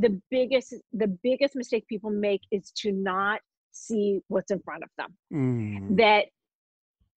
The 0.00 0.20
biggest 0.30 0.74
the 0.92 1.08
biggest 1.22 1.54
mistake 1.56 1.86
people 1.88 2.10
make 2.10 2.42
is 2.50 2.70
to 2.76 2.92
not 2.92 3.40
see 3.72 4.20
what's 4.28 4.50
in 4.50 4.60
front 4.60 4.82
of 4.82 4.90
them. 4.98 5.14
Mm. 5.32 5.96
that 5.96 6.26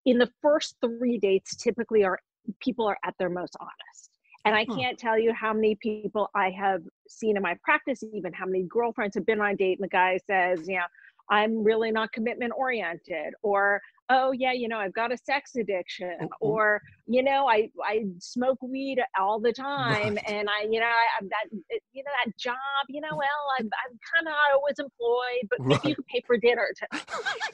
in 0.07 0.19
the 0.19 0.31
first 0.43 0.77
three 0.81 1.19
dates 1.19 1.57
typically 1.57 2.05
are 2.05 2.19
people 2.61 2.87
are 2.87 2.99
at 3.05 3.15
their 3.19 3.31
most 3.31 3.57
honest. 3.61 4.11
And 4.47 4.55
i 4.55 4.65
can't 4.65 4.99
tell 4.99 5.19
you 5.19 5.35
how 5.35 5.53
many 5.53 5.75
people 5.83 6.31
i 6.35 6.49
have 6.51 6.81
seen 7.07 7.37
in 7.37 7.43
my 7.43 7.57
practice 7.63 8.03
even 8.15 8.33
how 8.33 8.47
many 8.47 8.65
girlfriends 8.65 9.15
have 9.15 9.27
been 9.27 9.41
on 9.41 9.51
a 9.51 9.57
date 9.57 9.79
and 9.79 9.85
the 9.85 9.89
guy 9.89 10.19
says 10.27 10.67
you 10.67 10.77
know 10.77 10.89
i'm 11.31 11.63
really 11.63 11.91
not 11.91 12.11
commitment 12.13 12.53
oriented 12.57 13.35
or 13.43 13.81
oh 14.11 14.33
yeah 14.33 14.53
you 14.53 14.69
know 14.69 14.79
i've 14.79 14.93
got 14.95 15.13
a 15.13 15.17
sex 15.19 15.53
addiction 15.57 16.17
Oh, 16.23 16.27
oh. 16.27 16.37
or 16.41 16.81
you 17.07 17.23
know 17.23 17.47
i 17.49 17.69
i 17.85 18.05
smoke 18.19 18.59
weed 18.63 18.99
all 19.19 19.39
the 19.41 19.53
time 19.53 20.15
Right. 20.15 20.23
and 20.29 20.49
i 20.51 20.63
you 20.69 20.81
know 20.81 20.87
I, 20.87 21.07
i'm 21.21 21.29
that 21.29 21.59
you 21.93 22.03
know 22.05 22.11
that 22.25 22.37
job 22.37 22.57
you 22.89 23.01
know 23.01 23.13
well 23.13 23.43
i'm, 23.59 23.67
I'm 23.67 23.99
kind 24.15 24.29
of 24.29 24.35
always 24.55 24.79
employed 24.79 25.49
but 25.49 25.61
maybe 25.61 25.75
Right. 25.75 25.85
you 25.85 25.95
can 25.95 26.05
pay 26.13 26.23
for 26.27 26.37
dinner 26.37 26.67
to, 26.77 27.01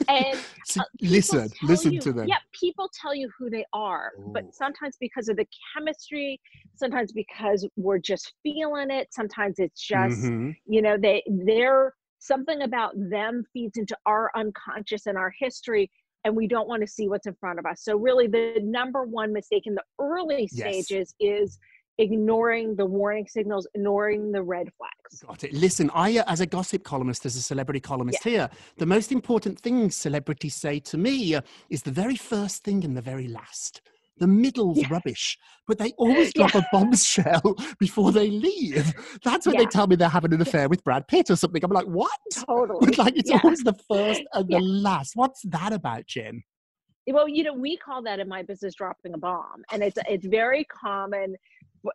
and 0.08 0.38
uh, 0.80 0.84
listen, 1.02 1.50
listen 1.62 1.92
you- 1.92 2.00
to 2.00 2.12
them. 2.12 2.26
Yeah, 2.28 2.36
people 2.58 2.90
tell 3.00 3.14
you 3.14 3.30
who 3.38 3.50
they 3.50 3.64
are, 3.72 4.12
Ooh. 4.18 4.30
but 4.32 4.54
sometimes 4.54 4.96
because 5.00 5.28
of 5.28 5.36
the 5.36 5.46
chemistry, 5.74 6.40
sometimes 6.74 7.12
because 7.12 7.66
we're 7.76 7.98
just 7.98 8.32
feeling 8.42 8.90
it, 8.90 9.08
sometimes 9.12 9.58
it's 9.58 9.80
just 9.80 10.22
Mhm. 10.22 10.54
you 10.66 10.82
know 10.82 10.96
they 10.96 11.22
they're 11.44 11.94
something 12.18 12.62
about 12.62 12.92
them 12.96 13.44
feeds 13.52 13.76
into 13.76 13.96
our 14.06 14.30
unconscious 14.34 15.06
and 15.06 15.16
our 15.16 15.32
history 15.38 15.90
and 16.24 16.34
we 16.34 16.48
don't 16.48 16.68
want 16.68 16.80
to 16.82 16.88
see 16.88 17.08
what's 17.08 17.26
in 17.26 17.34
front 17.34 17.58
of 17.58 17.66
us 17.66 17.82
so 17.82 17.96
really 17.96 18.26
the 18.26 18.58
number 18.62 19.04
one 19.04 19.32
mistake 19.32 19.66
in 19.66 19.74
the 19.74 19.84
early 20.00 20.48
Yes. 20.52 20.86
stages 20.86 21.14
is 21.20 21.58
ignoring 21.98 22.76
the 22.76 22.84
warning 22.84 23.26
signals 23.26 23.66
ignoring 23.74 24.32
the 24.32 24.42
red 24.42 24.68
flags 24.76 25.22
Got 25.26 25.44
it. 25.44 25.52
Listen, 25.52 25.90
I, 25.94 26.18
uh, 26.18 26.24
as 26.26 26.40
a 26.40 26.46
gossip 26.46 26.82
columnist, 26.84 27.24
as 27.24 27.36
a 27.36 27.42
celebrity 27.42 27.80
columnist 27.80 28.24
here, 28.24 28.50
the 28.76 28.86
most 28.86 29.12
important 29.12 29.58
thing 29.58 29.90
celebrities 29.90 30.54
say 30.54 30.80
to 30.80 30.98
me 30.98 31.34
uh, 31.34 31.40
is 31.70 31.82
the 31.82 31.90
very 31.92 32.16
first 32.16 32.64
thing 32.64 32.84
and 32.84 32.96
the 32.96 33.00
very 33.00 33.28
last. 33.28 33.80
The 34.18 34.26
middle's 34.26 34.78
Yeah. 34.78 34.88
rubbish, 34.90 35.38
but 35.66 35.78
they 35.78 35.92
always 35.98 36.32
drop 36.32 36.54
a 36.54 36.62
bombshell 36.72 37.54
before 37.78 38.12
they 38.12 38.30
leave. 38.30 38.92
That's 39.24 39.46
when 39.46 39.56
they 39.56 39.66
tell 39.66 39.86
me 39.86 39.96
they're 39.96 40.08
having 40.08 40.32
an 40.32 40.40
affair 40.40 40.68
with 40.68 40.82
Brad 40.84 41.06
Pitt 41.08 41.30
or 41.30 41.36
something. 41.36 41.62
I'm 41.64 41.70
like, 41.70 41.86
what? 41.86 42.10
totally 42.32 42.94
like 42.98 43.16
it's 43.16 43.30
Yeah. 43.30 43.40
always 43.42 43.62
the 43.62 43.74
first 43.88 44.22
and 44.32 44.48
the 44.48 44.58
last. 44.60 45.12
What's 45.14 45.42
that 45.42 45.72
about, 45.72 46.06
Jen? 46.06 46.42
Eh, 47.08 47.12
well 47.12 47.28
you 47.28 47.42
know 47.44 47.54
we 47.54 47.76
call 47.76 48.02
that 48.02 48.18
in 48.20 48.28
my 48.28 48.42
business 48.42 48.74
dropping 48.74 49.14
a 49.14 49.18
bomb 49.18 49.62
and 49.72 49.82
it's 49.82 49.98
it's 50.08 50.26
very 50.26 50.64
common 50.64 51.36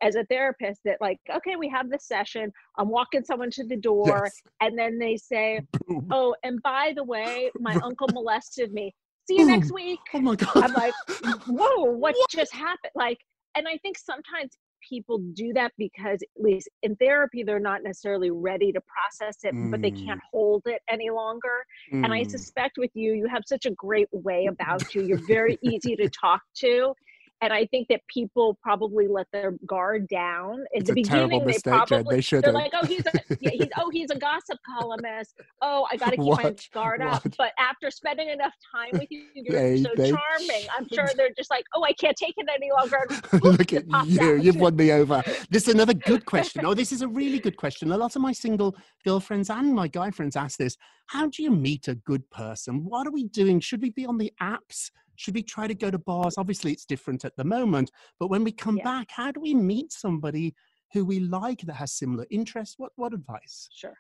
as 0.02 0.16
a 0.16 0.24
therapist 0.26 0.80
that 0.86 0.98
like 1.02 1.20
okay 1.36 1.56
we 1.58 1.68
have 1.68 1.90
this 1.90 2.06
session 2.08 2.52
i'm 2.78 2.88
walking 2.90 3.24
someone 3.24 3.52
to 3.52 3.66
the 3.66 3.76
door 3.76 4.24
Yes. 4.24 4.42
and 4.62 4.78
then 4.80 4.98
they 4.98 5.18
say 5.18 5.62
Boom. 5.86 6.08
oh 6.12 6.34
and 6.44 6.62
by 6.64 6.94
the 6.96 7.04
way 7.04 7.52
my 7.60 7.78
uncle 7.84 8.08
molested 8.08 8.72
me 8.72 8.94
see 9.28 9.38
you 9.40 9.46
next 9.46 9.72
week 9.74 10.00
Oh 10.14 10.20
my 10.20 10.36
god. 10.36 10.52
i'm 10.56 10.74
like 10.74 10.94
whoa 11.48 11.84
what 11.86 12.16
just 12.30 12.54
happened 12.54 12.92
like 12.96 13.18
and 13.56 13.68
i 13.68 13.78
think 13.78 13.98
sometimes 13.98 14.58
people 14.90 15.20
do 15.34 15.54
that 15.54 15.72
because 15.78 16.20
at 16.24 16.44
least 16.44 16.68
in 16.82 16.96
therapy 16.96 17.44
they're 17.44 17.60
not 17.60 17.84
necessarily 17.84 18.32
ready 18.32 18.72
to 18.72 18.82
process 18.82 19.38
it 19.44 19.54
but 19.70 19.80
they 19.82 19.92
Mm. 19.92 20.06
can't 20.06 20.20
hold 20.32 20.64
it 20.66 20.82
any 20.90 21.10
longer 21.12 21.64
and 22.04 22.14
I 22.14 22.22
Mm. 22.22 22.30
suspect 22.32 22.78
with 22.78 22.90
you, 22.96 23.14
you 23.14 23.28
have 23.28 23.44
such 23.46 23.66
a 23.66 23.72
great 23.72 24.08
way 24.12 24.48
about 24.48 24.94
you. 24.96 25.04
You're 25.04 25.26
very 25.28 25.58
easy 25.62 25.96
to 25.96 26.10
talk 26.10 26.42
to. 26.58 26.94
And 27.42 27.52
I 27.52 27.66
think 27.66 27.88
that 27.90 28.02
people 28.08 28.58
probably 28.62 29.08
let 29.08 29.26
their 29.34 29.54
guard 29.66 30.08
down. 30.08 30.62
At 30.62 30.82
It's 30.82 30.90
the 30.90 30.94
beginning, 30.94 31.40
they 31.40 31.46
mistake, 31.46 31.64
Jen. 31.74 31.88
probably 31.88 32.04
They 32.04 32.10
they're 32.18 32.22
shouldn't. 32.22 32.54
like, 32.54 32.72
oh, 32.80 32.86
he's 32.86 33.04
a 33.08 33.12
yeah, 33.40 33.50
he's 33.52 33.68
oh, 33.78 33.90
he's 33.90 34.12
a 34.12 34.16
gossip 34.20 34.60
columnist. 34.78 35.34
Oh, 35.62 35.88
I 35.92 35.98
got 35.98 36.12
to 36.12 36.18
keep 36.18 36.26
my 36.44 36.56
guard 36.72 37.02
up. 37.02 37.24
But 37.40 37.54
after 37.58 37.90
spending 37.90 38.30
enough 38.30 38.54
time 38.74 38.92
with 38.94 39.08
you, 39.10 39.24
you're 39.34 39.60
They- 39.60 39.82
so 39.82 39.90
they- 39.98 40.10
charming. 40.12 40.68
I'm 40.78 40.88
sure 40.94 41.08
they're 41.18 41.34
just 41.36 41.50
like, 41.50 41.66
oh, 41.76 41.84
I 41.84 41.94
can't 41.94 42.16
take 42.16 42.36
it 42.38 42.48
any 42.56 42.70
longer. 42.72 43.00
Look 43.44 43.74
at 43.74 43.86
you. 44.08 44.22
out. 44.22 44.44
You've 44.44 44.58
won 44.58 44.76
me 44.76 44.92
over. 44.92 45.24
This 45.50 45.68
is 45.68 45.74
another 45.74 45.96
good 45.96 46.26
question. 46.26 46.64
Oh, 46.66 46.76
this 46.76 46.92
is 46.92 47.02
a 47.02 47.08
really 47.08 47.40
good 47.40 47.58
question. 47.58 47.92
A 47.92 47.98
lot 47.98 48.16
of 48.16 48.22
my 48.22 48.34
single 48.34 48.76
girlfriends 49.04 49.50
and 49.50 49.74
my 49.74 49.88
guy 49.88 50.12
friends 50.12 50.36
ask 50.36 50.60
this 50.60 50.78
How 51.08 51.28
do 51.28 51.42
you 51.42 51.50
meet 51.50 51.88
a 51.88 51.96
good 51.96 52.30
person? 52.30 52.86
What 52.86 53.08
are 53.08 53.12
we 53.12 53.24
doing? 53.24 53.60
Should 53.62 53.82
we 53.82 53.90
be 53.90 54.06
on 54.06 54.20
the 54.20 54.32
apps? 54.40 54.92
Should 55.22 55.36
we 55.36 55.44
try 55.44 55.68
to 55.68 55.76
go 55.76 55.92
to 55.92 56.00
bars? 56.00 56.36
Obviously, 56.40 56.72
it's 56.72 56.84
different 56.84 57.26
at 57.26 57.36
the 57.38 57.44
moment. 57.44 57.92
But 58.20 58.30
when 58.32 58.44
we 58.44 58.52
come 58.52 58.78
Yeah. 58.78 58.86
back, 58.86 59.12
how 59.12 59.32
do 59.32 59.40
we 59.40 59.54
meet 59.54 59.92
somebody 59.92 60.56
who 60.94 61.06
we 61.06 61.20
like 61.20 61.62
that 61.62 61.76
has 61.76 61.94
similar 61.94 62.26
interests? 62.32 62.80
What, 62.80 62.92
what 62.96 63.14
advice? 63.14 63.70
Sure. 63.72 63.94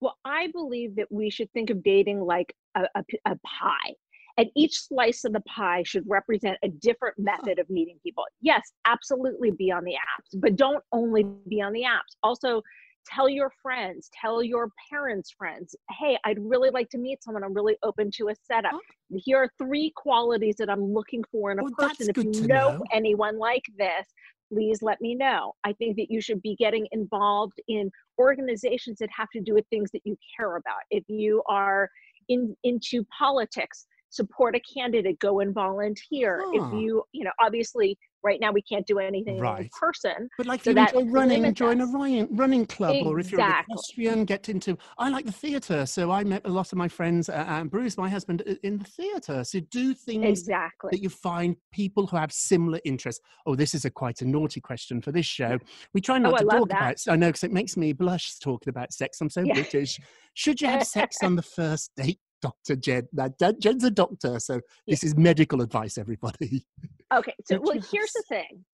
Well, 0.00 0.18
I 0.24 0.48
believe 0.48 0.96
that 0.96 1.06
we 1.12 1.30
should 1.30 1.52
think 1.52 1.70
of 1.70 1.84
dating 1.84 2.20
like 2.20 2.52
a 2.74 2.82
a 3.26 3.36
pie. 3.44 3.94
And 4.38 4.50
each 4.56 4.76
slice 4.80 5.24
of 5.24 5.32
the 5.34 5.40
pie 5.42 5.84
should 5.84 6.04
represent 6.08 6.58
a 6.64 6.68
different 6.68 7.16
method 7.18 7.60
of 7.60 7.68
meeting 7.70 8.00
people. 8.02 8.24
Yes, 8.40 8.72
absolutely 8.86 9.50
be 9.52 9.70
on 9.70 9.84
the 9.84 9.92
apps, 9.92 10.40
but 10.40 10.56
don't 10.56 10.82
only 10.92 11.24
be 11.48 11.60
on 11.60 11.72
the 11.72 11.82
apps. 11.82 12.16
Also, 12.24 12.62
tell 13.12 13.28
your 13.28 13.50
friends, 13.62 14.10
tell 14.12 14.42
your 14.42 14.70
parents' 14.90 15.30
friends, 15.30 15.74
hey, 15.98 16.18
I'd 16.24 16.38
really 16.38 16.70
like 16.70 16.88
to 16.90 16.98
meet 16.98 17.22
someone. 17.22 17.42
I'm 17.44 17.54
really 17.54 17.76
open 17.82 18.10
to 18.12 18.28
a 18.28 18.34
setup. 18.46 18.72
Here 19.10 19.38
are 19.38 19.50
three 19.58 19.92
qualities 19.96 20.56
that 20.58 20.70
I'm 20.70 20.92
looking 20.92 21.24
for 21.30 21.50
in 21.50 21.58
a 21.58 21.64
Oh, 21.64 21.70
that's 21.78 21.98
person. 21.98 22.12
If 22.16 22.24
you 22.24 22.46
know 22.46 22.76
know. 22.76 22.84
anyone 22.92 23.38
like 23.38 23.64
this, 23.76 24.06
please 24.52 24.82
let 24.82 25.00
me 25.00 25.14
know. 25.14 25.54
I 25.64 25.72
think 25.74 25.96
that 25.96 26.10
you 26.10 26.20
should 26.20 26.42
be 26.42 26.56
getting 26.56 26.86
involved 26.92 27.60
in 27.68 27.90
organizations 28.18 28.98
that 28.98 29.08
have 29.16 29.28
to 29.34 29.40
do 29.40 29.54
with 29.54 29.64
things 29.70 29.90
that 29.92 30.02
you 30.04 30.16
care 30.36 30.56
about. 30.56 30.80
If 30.90 31.04
you 31.08 31.42
are 31.46 31.88
in 32.28 32.56
into 32.64 33.04
politics, 33.16 33.86
support 34.10 34.54
a 34.56 34.60
candidate, 34.60 35.18
go 35.18 35.40
and 35.40 35.54
volunteer. 35.54 36.42
Huh. 36.44 36.50
If 36.54 36.80
you, 36.82 37.02
you 37.12 37.24
know, 37.24 37.30
obviously 37.40 37.96
right 38.22 38.38
now 38.38 38.52
we 38.52 38.60
can't 38.60 38.86
do 38.86 38.98
anything 38.98 39.38
in 39.38 39.68
person. 39.80 40.28
But 40.36 40.46
like, 40.46 40.60
if 40.60 40.64
So 40.64 40.70
you 40.72 40.78
enjoy 40.78 41.04
running, 41.10 41.54
join 41.54 41.80
a 41.80 41.86
running, 41.86 42.28
running 42.36 42.66
club, 42.66 42.96
or 43.06 43.18
if 43.18 43.32
you're 43.32 43.40
an 43.40 43.46
Exactly. 43.46 43.72
equestrian, 43.72 44.24
get 44.26 44.48
into. 44.50 44.76
I 44.98 45.08
like 45.08 45.24
the 45.24 45.32
theatre, 45.32 45.86
so 45.86 46.10
I 46.10 46.22
met 46.24 46.42
a 46.44 46.50
lot 46.50 46.70
of 46.70 46.76
my 46.76 46.86
friends 46.88 47.30
uh, 47.30 47.44
and 47.48 47.70
Bruce, 47.70 47.96
my 47.96 48.10
husband, 48.10 48.42
in 48.62 48.76
the 48.78 48.84
theatre. 48.84 49.42
So 49.44 49.60
do 49.70 49.94
things 49.94 50.40
Exactly. 50.40 50.90
that 50.92 51.00
you 51.02 51.08
find 51.08 51.56
people 51.72 52.06
who 52.06 52.16
have 52.18 52.30
similar 52.32 52.78
interests. 52.84 53.22
Oh, 53.46 53.54
this 53.54 53.74
is 53.74 53.86
a 53.86 53.90
quite 53.90 54.20
a 54.20 54.26
naughty 54.26 54.60
question 54.60 55.00
for 55.00 55.12
this 55.12 55.24
show. 55.26 55.58
We 55.94 56.02
try 56.02 56.18
not 56.18 56.34
Oh, 56.34 56.36
to 56.36 56.44
talk 56.44 56.68
that. 56.68 56.76
about. 56.78 56.96
I 57.08 57.16
know 57.16 57.28
because 57.28 57.44
it 57.44 57.52
makes 57.52 57.76
me 57.78 57.94
blush 57.94 58.34
talking 58.38 58.68
about 58.68 58.92
sex. 58.92 59.18
I'm 59.22 59.30
so 59.30 59.42
Yeah. 59.42 59.54
British. 59.54 59.98
Should 60.34 60.60
you 60.60 60.68
have 60.68 60.86
sex 60.86 61.16
on 61.22 61.36
the 61.36 61.42
first 61.56 61.90
date, 61.96 62.20
Doctor 62.40 62.76
Jen? 62.76 63.08
Now, 63.12 63.28
Jen- 63.38 63.60
Jen's 63.60 63.84
a 63.84 63.90
doctor, 63.90 64.38
so 64.40 64.60
this 64.86 65.04
is 65.04 65.16
medical 65.16 65.62
advice, 65.62 65.98
everybody. 65.98 66.66
Okay, 67.12 67.34
so 67.46 67.60
well, 67.62 67.80
here's 67.92 68.12
the 68.12 68.24
thing. 68.28 68.64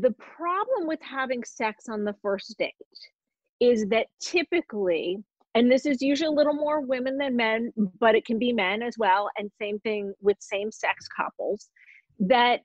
the 0.00 0.12
problem 0.12 0.86
with 0.86 1.00
having 1.02 1.44
sex 1.44 1.88
on 1.88 2.04
the 2.04 2.14
first 2.22 2.56
date 2.58 2.74
is 3.60 3.86
that 3.86 4.06
typically 4.20 5.18
and 5.54 5.70
this 5.70 5.84
is 5.86 6.00
usually 6.00 6.28
a 6.28 6.30
little 6.30 6.54
more 6.54 6.80
women 6.80 7.16
than 7.16 7.36
men 7.36 7.72
but 8.00 8.14
it 8.14 8.24
can 8.24 8.38
be 8.38 8.52
men 8.52 8.82
as 8.82 8.96
well 8.98 9.28
and 9.36 9.50
same 9.60 9.78
thing 9.80 10.12
with 10.20 10.36
same 10.40 10.70
sex 10.70 11.06
couples 11.14 11.68
that 12.18 12.60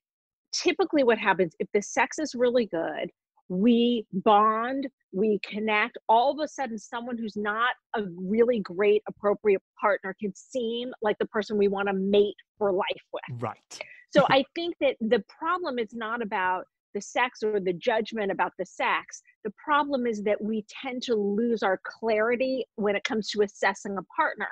typically 0.53 1.03
what 1.03 1.17
happens 1.17 1.53
if 1.59 1.67
the 1.73 1.81
sex 1.81 2.19
is 2.19 2.33
really 2.35 2.65
good 2.65 3.11
we 3.49 4.05
bond 4.11 4.87
we 5.13 5.39
connect 5.43 5.97
all 6.09 6.31
of 6.31 6.43
a 6.43 6.47
sudden 6.47 6.77
someone 6.77 7.17
who's 7.17 7.37
not 7.37 7.75
a 7.95 8.03
really 8.15 8.59
great 8.59 9.01
appropriate 9.07 9.61
partner 9.79 10.15
can 10.19 10.33
seem 10.35 10.91
like 11.01 11.17
the 11.17 11.25
person 11.27 11.57
we 11.57 11.67
want 11.67 11.87
to 11.87 11.93
mate 11.93 12.35
for 12.57 12.71
life 12.71 12.85
with 13.13 13.41
Right. 13.41 13.79
so 14.11 14.25
I 14.29 14.43
think 14.55 14.75
that 14.81 14.95
the 14.99 15.23
problem 15.29 15.79
is 15.79 15.93
not 15.93 16.21
about 16.21 16.65
the 16.93 17.01
sex 17.01 17.43
or 17.43 17.59
the 17.59 17.73
judgment 17.73 18.31
about 18.31 18.53
the 18.57 18.65
sex. 18.65 19.21
The 19.43 19.53
problem 19.63 20.07
is 20.07 20.23
that 20.23 20.41
we 20.41 20.65
tend 20.81 21.03
to 21.03 21.15
lose 21.15 21.61
our 21.61 21.79
clarity 21.83 22.65
when 22.75 22.95
it 22.95 23.03
comes 23.03 23.29
to 23.31 23.41
assessing 23.43 23.97
a 23.97 24.03
partner. 24.15 24.47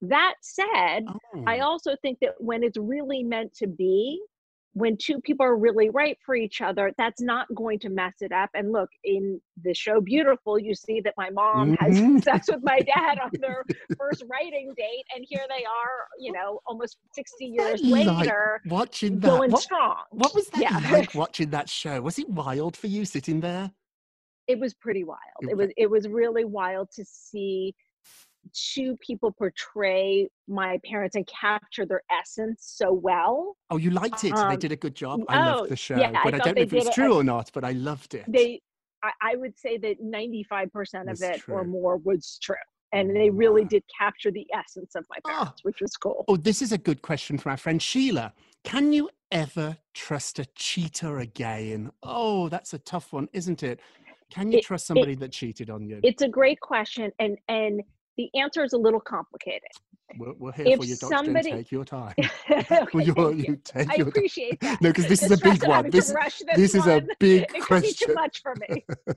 That 0.00 0.34
said, 0.40 1.04
I 1.46 1.60
Oh. 1.60 1.66
also 1.66 1.94
think 2.02 2.18
that 2.20 2.34
when 2.38 2.64
it's 2.64 2.78
really 2.78 3.22
meant 3.22 3.54
to 3.56 3.66
be, 3.68 4.20
when 4.74 4.96
two 4.96 5.20
people 5.20 5.46
are 5.46 5.56
really 5.56 5.88
right 5.88 6.18
for 6.26 6.34
each 6.34 6.60
other, 6.60 6.92
that's 6.98 7.20
not 7.22 7.46
going 7.54 7.78
to 7.80 7.88
mess 7.88 8.14
it 8.20 8.32
up. 8.32 8.50
And 8.54 8.72
look, 8.72 8.90
in 9.04 9.40
the 9.62 9.72
show 9.74 10.00
Beautiful, 10.00 10.58
you 10.58 10.74
see 10.74 11.00
that 11.00 11.14
my 11.16 11.30
mom 11.30 11.70
has 11.78 11.96
Mhm. 11.96 12.22
sex 12.24 12.48
with 12.48 12.60
my 12.62 12.80
dad 12.80 13.18
on 13.20 13.30
their 13.40 13.64
first 13.96 14.24
writing 14.28 14.72
date, 14.76 15.04
and 15.14 15.24
here 15.28 15.42
they 15.48 15.64
are, 15.64 16.08
you 16.18 16.32
know, 16.32 16.60
almost 16.66 16.98
60 17.12 17.46
years 17.46 17.82
Like 17.84 18.06
later, 18.06 18.60
watching 18.66 19.20
that. 19.20 19.30
going 19.30 19.50
what, 19.52 19.62
strong. 19.62 20.02
what 20.10 20.34
was 20.34 20.48
that 20.50 20.60
Yeah. 20.60 20.90
like 20.92 21.14
watching 21.14 21.50
that 21.50 21.68
show? 21.68 22.00
Was 22.02 22.18
it 22.18 22.28
wild 22.28 22.76
for 22.76 22.88
you 22.88 23.04
sitting 23.04 23.40
there? 23.40 23.70
it 24.46 24.58
was 24.60 24.74
pretty 24.74 25.04
wild. 25.04 25.20
It 25.48 25.56
was 25.56 25.70
it 25.78 25.88
was 25.88 26.06
really 26.06 26.44
wild 26.44 26.90
to 26.96 27.04
see 27.04 27.74
two 28.52 28.96
people 29.06 29.32
portray 29.32 30.28
my 30.48 30.78
parents 30.84 31.16
and 31.16 31.26
capture 31.26 31.86
their 31.86 32.02
essence 32.10 32.74
so 32.76 32.92
well. 32.92 33.56
Oh, 33.70 33.76
you 33.76 33.90
liked 33.90 34.24
it. 34.24 34.34
they 34.34 34.40
Um, 34.40 34.58
did 34.58 34.72
a 34.72 34.76
good 34.76 34.94
job. 34.94 35.20
oh, 35.20 35.24
I 35.28 35.52
loved 35.52 35.70
the 35.70 35.76
show, 35.76 35.96
yeah, 35.96 36.10
but 36.24 36.34
I, 36.34 36.38
thought 36.38 36.44
don't 36.46 36.56
know 36.56 36.62
if 36.62 36.72
it's 36.72 36.94
true 36.94 37.14
or 37.14 37.24
not. 37.24 37.50
But 37.52 37.64
I 37.64 37.72
loved 37.72 38.14
it. 38.14 38.24
They 38.28 38.60
I, 39.02 39.10
I 39.20 39.36
would 39.36 39.56
say 39.58 39.76
that 39.78 40.00
95% 40.02 41.10
of 41.10 41.20
it 41.22 41.42
or 41.48 41.64
more 41.64 41.98
was 41.98 42.38
true. 42.42 42.56
And 42.92 43.14
they 43.14 43.28
really 43.28 43.64
did 43.64 43.82
capture 43.98 44.30
the 44.30 44.46
essence 44.56 44.94
of 44.94 45.04
my 45.10 45.16
Ah. 45.26 45.30
parents, 45.44 45.64
which 45.64 45.80
was 45.80 45.94
cool. 45.96 46.24
Oh, 46.28 46.36
this 46.36 46.62
is 46.62 46.72
a 46.72 46.78
good 46.78 47.02
question 47.02 47.36
from 47.38 47.50
our 47.50 47.56
friend 47.56 47.82
Sheila. 47.82 48.32
Can 48.62 48.92
you 48.92 49.10
ever 49.30 49.76
trust 49.92 50.38
a 50.38 50.46
cheater 50.54 51.18
again? 51.18 51.90
Oh, 52.02 52.48
that's 52.48 52.72
a 52.72 52.78
tough 52.78 53.12
one, 53.12 53.28
isn't 53.32 53.62
it? 53.62 53.80
Can 54.30 54.50
you 54.50 54.58
It- 54.58 54.64
trust 54.64 54.84
it- 54.84 54.86
somebody 54.86 55.14
that 55.16 55.32
cheated 55.32 55.68
on 55.70 55.86
you? 55.86 56.00
It's 56.02 56.22
a 56.22 56.28
great 56.28 56.60
question 56.60 57.12
and 57.18 57.36
and 57.48 57.82
the 58.16 58.28
answer 58.38 58.62
is 58.64 58.72
a 58.72 58.78
little 58.78 59.00
complicated. 59.00 59.68
we're, 60.18 60.32
we're 60.34 60.52
here 60.52 60.66
if 60.68 60.78
for 60.78 60.84
you, 60.84 60.96
Dr. 60.96 61.14
somebody- 61.16 61.50
Take 61.50 61.72
your 61.72 61.84
time. 61.84 62.14
Okay, 62.50 62.88
Well, 62.94 63.04
you're- 63.04 63.14
thank 63.14 63.38
you 63.38 63.44
you. 63.54 63.60
take 63.64 63.90
I 63.90 63.94
your 63.96 64.04
time. 64.04 64.08
appreciate 64.08 64.60
that. 64.60 64.80
No, 64.80 64.92
'cause 64.92 65.06
this 65.08 65.20
The 65.20 65.26
is 65.26 65.32
a 65.32 65.36
big 65.38 65.66
one. 65.66 65.90
This- 65.90 66.14
this 66.54 66.74
is 66.74 66.86
a 66.86 67.02
big 67.18 67.42
it 67.42 67.48
could 67.48 67.54
be 67.54 67.60
question. 67.60 68.08
too 68.08 68.14
much 68.14 68.40
for 68.42 68.54
me. 68.68 68.84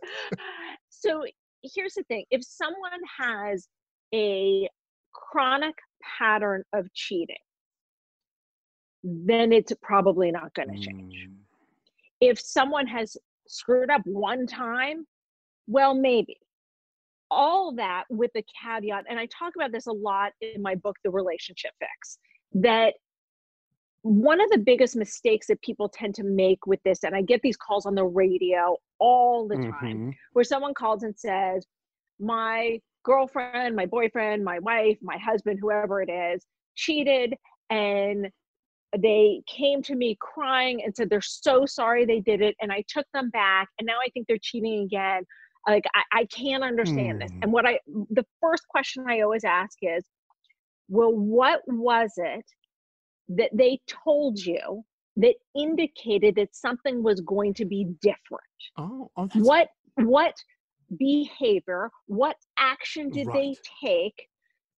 so 0.89 1.23
here's 1.63 1.93
the 1.93 2.03
thing: 2.03 2.25
if 2.31 2.43
someone 2.43 2.99
has 3.19 3.67
a 4.13 4.67
chronic 5.13 5.75
pattern 6.17 6.63
of 6.73 6.91
cheating, 6.93 7.35
then 9.03 9.51
it's 9.51 9.73
probably 9.81 10.31
not 10.31 10.53
going 10.53 10.69
to 10.69 10.79
change. 10.79 11.27
Mm, 11.29 11.33
If 12.21 12.39
someone 12.39 12.87
has 12.87 13.15
screwed 13.47 13.89
up 13.89 14.01
one 14.05 14.47
time, 14.47 15.05
well, 15.67 15.93
maybe. 15.93 16.37
All 17.29 17.73
that 17.75 18.05
with 18.09 18.31
the 18.33 18.43
caveat, 18.61 19.05
and 19.09 19.19
I 19.19 19.27
talk 19.27 19.53
about 19.55 19.71
this 19.71 19.87
a 19.87 19.91
lot 19.91 20.31
in 20.41 20.61
my 20.61 20.75
book, 20.75 20.95
The 21.03 21.09
Relationship 21.09 21.71
Fix, 21.79 22.17
that 22.53 22.93
one 24.03 24.39
of 24.39 24.49
the 24.49 24.59
biggest 24.59 24.95
mistakes 24.95 25.47
that 25.47 25.61
people 25.61 25.89
tend 25.89 26.15
to 26.15 26.23
make 26.23 26.65
with 26.65 26.81
this, 26.83 27.03
and 27.03 27.13
I 27.15 27.21
get 27.21 27.41
these 27.41 27.57
calls 27.57 27.85
on 27.85 27.95
the 27.95 28.05
radio 28.05 28.77
all 28.99 29.47
the 29.47 29.55
time, 29.55 30.11
mhm. 30.11 30.13
where 30.33 30.45
someone 30.45 30.73
calls 30.73 31.03
and 31.03 31.17
says, 31.17 31.65
My 32.19 32.79
girlfriend, 33.03 33.75
my 33.75 33.85
boyfriend, 33.85 34.43
my 34.43 34.59
wife, 34.59 34.97
my 35.01 35.17
husband, 35.17 35.59
whoever 35.59 36.01
it 36.01 36.09
is, 36.09 36.45
cheated 36.75 37.33
and 37.69 38.27
they 38.97 39.41
came 39.47 39.81
to 39.83 39.95
me 39.95 40.17
crying 40.19 40.81
and 40.83 40.95
said 40.95 41.09
they're 41.09 41.21
so 41.21 41.65
sorry 41.65 42.05
they 42.05 42.21
did 42.21 42.41
it 42.41 42.55
and 42.61 42.71
i 42.71 42.81
took 42.87 43.05
them 43.13 43.29
back 43.31 43.67
and 43.79 43.85
now 43.85 43.97
i 44.03 44.09
think 44.13 44.25
they're 44.27 44.37
cheating 44.41 44.83
again 44.83 45.23
like 45.67 45.85
i, 45.95 46.03
I 46.19 46.25
can't 46.25 46.63
understand 46.63 47.21
this. 47.21 47.31
Hmm. 47.31 47.43
and 47.43 47.51
what 47.51 47.65
i 47.65 47.79
the 47.87 48.25
first 48.41 48.67
question 48.67 49.05
i 49.07 49.21
always 49.21 49.43
ask 49.43 49.77
is 49.81 50.05
well 50.89 51.13
what 51.13 51.61
was 51.67 52.13
it 52.17 52.45
that 53.29 53.49
they 53.53 53.79
told 53.87 54.39
you 54.39 54.83
that 55.17 55.35
indicated 55.55 56.35
that 56.35 56.55
something 56.55 57.03
was 57.03 57.21
going 57.21 57.53
to 57.55 57.65
be 57.65 57.87
different? 58.01 58.43
Oh, 58.77 59.11
oh 59.17 59.27
what 59.33 59.69
what 59.95 60.33
behavior 60.97 61.89
what 62.05 62.35
action 62.57 63.09
did 63.09 63.27
they 63.33 63.55
take 63.83 64.27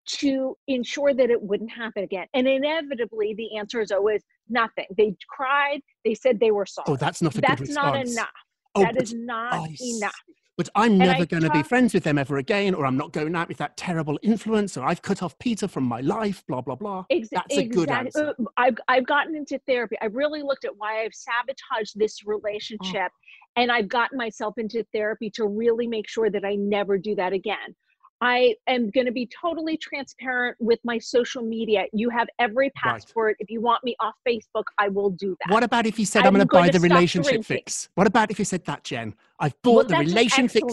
to 0.07 0.57
ensure 0.67 1.13
that 1.13 1.29
it 1.29 1.41
wouldn't 1.41 1.71
happen 1.71 2.03
again? 2.03 2.25
And 2.33 2.47
inevitably 2.47 3.35
the 3.35 3.57
answer 3.57 3.81
is 3.81 3.91
always 3.91 4.23
nothing. 4.47 4.85
They 4.97 5.15
cried 5.29 5.81
they 6.05 6.15
said 6.15 6.39
they 6.39 6.51
were 6.51 6.65
sorry. 6.65 6.85
oh, 6.87 6.95
that's 6.95 7.21
not 7.21 7.35
a 7.35 7.41
good 7.41 7.43
that's 7.43 7.69
not 7.69 7.95
enough. 7.95 8.29
Oh, 8.75 8.81
That 8.81 9.01
is 9.01 9.13
not 9.13 9.67
enough 9.81 10.13
But 10.59 10.67
I'm 10.75 10.97
never 10.97 11.25
going 11.25 11.43
to 11.43 11.49
be 11.51 11.63
friends 11.63 11.93
with 11.93 12.03
them 12.03 12.17
ever 12.17 12.35
again, 12.37 12.73
or 12.75 12.85
I'm 12.85 12.97
not 12.97 13.13
going 13.13 13.33
out 13.33 13.47
with 13.47 13.55
that 13.59 13.77
terrible 13.77 14.19
influence, 14.21 14.75
or 14.75 14.83
I've 14.85 15.01
cut 15.01 15.23
off 15.23 15.39
Peter 15.39 15.69
from 15.69 15.85
my 15.85 16.01
life, 16.01 16.43
blah, 16.49 16.59
blah, 16.59 16.75
blah. 16.75 17.05
Ex- 17.09 17.29
That's 17.31 17.57
a 17.57 17.65
good 17.65 17.89
answer. 17.89 18.35
uh, 18.37 18.43
I've 18.57 18.75
I've 18.89 19.07
gotten 19.07 19.37
into 19.37 19.57
therapy. 19.65 19.95
I've 20.01 20.15
really 20.15 20.41
looked 20.41 20.65
at 20.65 20.75
why 20.75 21.03
I've 21.05 21.13
sabotaged 21.13 21.97
this 21.97 22.25
relationship, 22.25 23.09
Oh. 23.13 23.51
and 23.55 23.71
I've 23.71 23.87
gotten 23.87 24.17
myself 24.17 24.57
into 24.57 24.85
therapy 24.93 25.29
to 25.35 25.47
really 25.47 25.87
make 25.87 26.09
sure 26.09 26.29
that 26.29 26.43
I 26.43 26.55
never 26.55 26.97
do 26.97 27.15
that 27.15 27.31
again. 27.31 27.73
I 28.21 28.55
am 28.67 28.89
going 28.89 29.05
to 29.05 29.13
be 29.13 29.27
totally 29.27 29.77
transparent 29.77 30.57
with 30.59 30.79
my 30.83 30.97
social 30.97 31.41
media. 31.41 31.85
You 31.93 32.09
have 32.09 32.27
every 32.37 32.69
password. 32.71 33.35
If 33.39 33.49
you 33.49 33.61
want 33.61 33.83
me 33.83 33.95
off 34.01 34.15
Facebook, 34.27 34.65
I 34.77 34.89
will 34.89 35.11
do 35.11 35.37
that. 35.39 35.53
What 35.53 35.63
about 35.63 35.85
if 35.85 35.97
you 35.97 36.05
said, 36.05 36.21
I'm, 36.21 36.27
I'm 36.27 36.33
going 36.33 36.47
to 36.47 36.53
buy 36.53 36.69
the 36.69 36.79
relationship 36.79 37.31
drinking. 37.31 37.57
fix? 37.57 37.89
What 37.95 38.07
about 38.07 38.29
if 38.29 38.37
you 38.37 38.45
said 38.45 38.65
that, 38.65 38.83
Jen? 38.83 39.15
I've 39.39 39.55
Well, 39.63 39.75
bought 39.75 39.87
the 39.87 39.93
that's 39.93 40.01
an 40.01 40.07
relation 40.07 40.47
fix. 40.49 40.65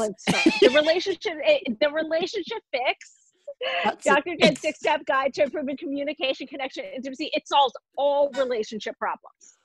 The 0.61 0.71
relationship, 0.75 1.35
eh, 1.45 1.59
the 1.81 1.91
relationship 1.91 2.63
fix. 2.73 3.17
That's 3.85 4.05
Dr. 4.05 4.37
Jen's 4.41 4.61
six-step 4.61 5.07
guide 5.07 5.33
to 5.35 5.45
improving 5.45 5.77
communication, 5.77 6.47
connection, 6.47 6.85
intimacy. 6.95 7.31
It 7.33 7.47
solves 7.47 7.75
all 7.97 8.31
relationship 8.33 8.99
problems. 8.99 9.56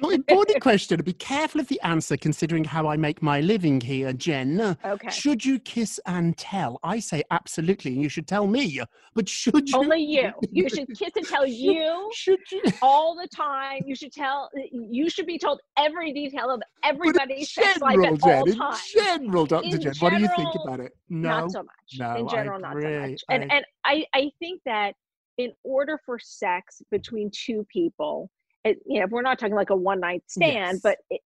Well, 0.00 0.10
important 0.12 0.60
question. 0.60 1.00
Be 1.02 1.12
careful 1.12 1.60
of 1.60 1.68
the 1.68 1.80
answer 1.82 2.16
considering 2.16 2.64
how 2.64 2.86
I 2.88 2.96
make 2.96 3.20
my 3.22 3.40
living 3.40 3.80
here, 3.80 4.12
Jen. 4.12 4.76
Okay. 4.84 5.10
Should 5.10 5.44
you 5.44 5.58
kiss 5.58 5.98
and 6.06 6.36
tell? 6.36 6.78
I 6.82 7.00
say 7.00 7.22
absolutely, 7.30 7.92
and 7.94 8.02
you 8.02 8.08
should 8.08 8.26
tell 8.28 8.46
me. 8.46 8.80
But 9.14 9.28
should 9.28 9.68
you? 9.68 9.76
Only 9.76 10.00
you. 10.02 10.30
You 10.52 10.68
should 10.68 10.88
kiss 10.98 11.10
and 11.16 11.26
tell 11.26 11.46
you 11.46 12.10
Should 12.14 12.38
you? 12.52 12.62
all 12.82 13.16
the 13.16 13.28
time. 13.28 13.82
You 13.86 13.94
should 13.94 14.12
tell. 14.12 14.48
You 14.72 15.10
should 15.10 15.26
be 15.26 15.38
told 15.38 15.60
every 15.76 16.12
detail 16.12 16.50
of 16.50 16.62
everybody's 16.84 17.52
sex 17.52 17.80
life 17.80 17.96
general, 17.96 18.14
at 18.14 18.22
all 18.22 18.44
Jen, 18.44 18.52
in 18.54 18.58
times. 18.58 18.92
general, 18.94 19.46
Dr. 19.46 19.64
In 19.66 19.80
Jen, 19.80 19.94
what 20.00 20.10
do 20.12 20.20
you 20.20 20.28
think 20.36 20.54
about 20.64 20.80
it? 20.80 20.92
No, 21.08 21.28
not 21.40 21.50
so 21.52 21.62
much. 21.62 21.98
no, 21.98 22.14
in 22.16 22.28
general, 22.28 22.60
not 22.60 22.80
so 22.80 22.88
much. 23.00 23.20
And 23.30 23.44
I- 23.50 23.56
and 23.56 23.64
I 23.84 24.04
I 24.14 24.30
think 24.38 24.60
that 24.64 24.94
in 25.38 25.52
order 25.64 26.00
for 26.04 26.18
sex 26.18 26.82
between 26.90 27.30
two 27.32 27.66
people, 27.72 28.30
it, 28.64 28.78
you 28.86 28.98
know, 28.98 29.06
if 29.06 29.10
we're 29.10 29.22
not 29.22 29.38
talking 29.38 29.54
like 29.54 29.70
a 29.70 29.76
one 29.76 30.00
night 30.00 30.22
stand, 30.26 30.74
Yes. 30.74 30.80
but 30.82 30.98
it, 31.10 31.20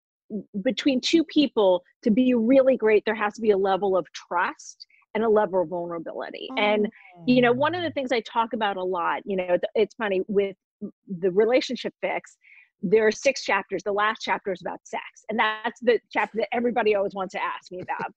between 0.62 1.00
two 1.00 1.24
people 1.24 1.82
to 2.02 2.10
be 2.10 2.34
really 2.34 2.76
great, 2.76 3.04
there 3.04 3.14
has 3.14 3.34
to 3.34 3.40
be 3.40 3.50
a 3.50 3.56
level 3.56 3.96
of 3.96 4.06
trust 4.12 4.86
and 5.14 5.24
a 5.24 5.28
level 5.28 5.62
of 5.62 5.68
vulnerability. 5.68 6.48
And 6.56 6.88
you 7.26 7.42
know, 7.42 7.52
one 7.52 7.74
of 7.74 7.82
the 7.82 7.88
oh. 7.88 7.92
things 7.92 8.12
I 8.12 8.20
talk 8.20 8.52
about 8.52 8.76
a 8.76 8.82
lot, 8.82 9.22
you 9.24 9.36
know, 9.36 9.58
it's 9.74 9.94
funny 9.94 10.22
with 10.28 10.56
the 11.20 11.30
relationship 11.30 11.94
fix. 12.00 12.36
There 12.82 13.06
are 13.06 13.12
six 13.12 13.44
chapters. 13.44 13.82
The 13.84 13.92
last 13.92 14.20
chapter 14.22 14.52
is 14.52 14.60
about 14.60 14.80
sex, 14.84 15.02
and 15.28 15.38
that's 15.38 15.78
the 15.80 16.00
chapter 16.10 16.38
that 16.38 16.48
everybody 16.52 16.94
always 16.94 17.14
wants 17.14 17.32
to 17.32 17.42
ask 17.42 17.70
me 17.70 17.80
about. 17.80 18.12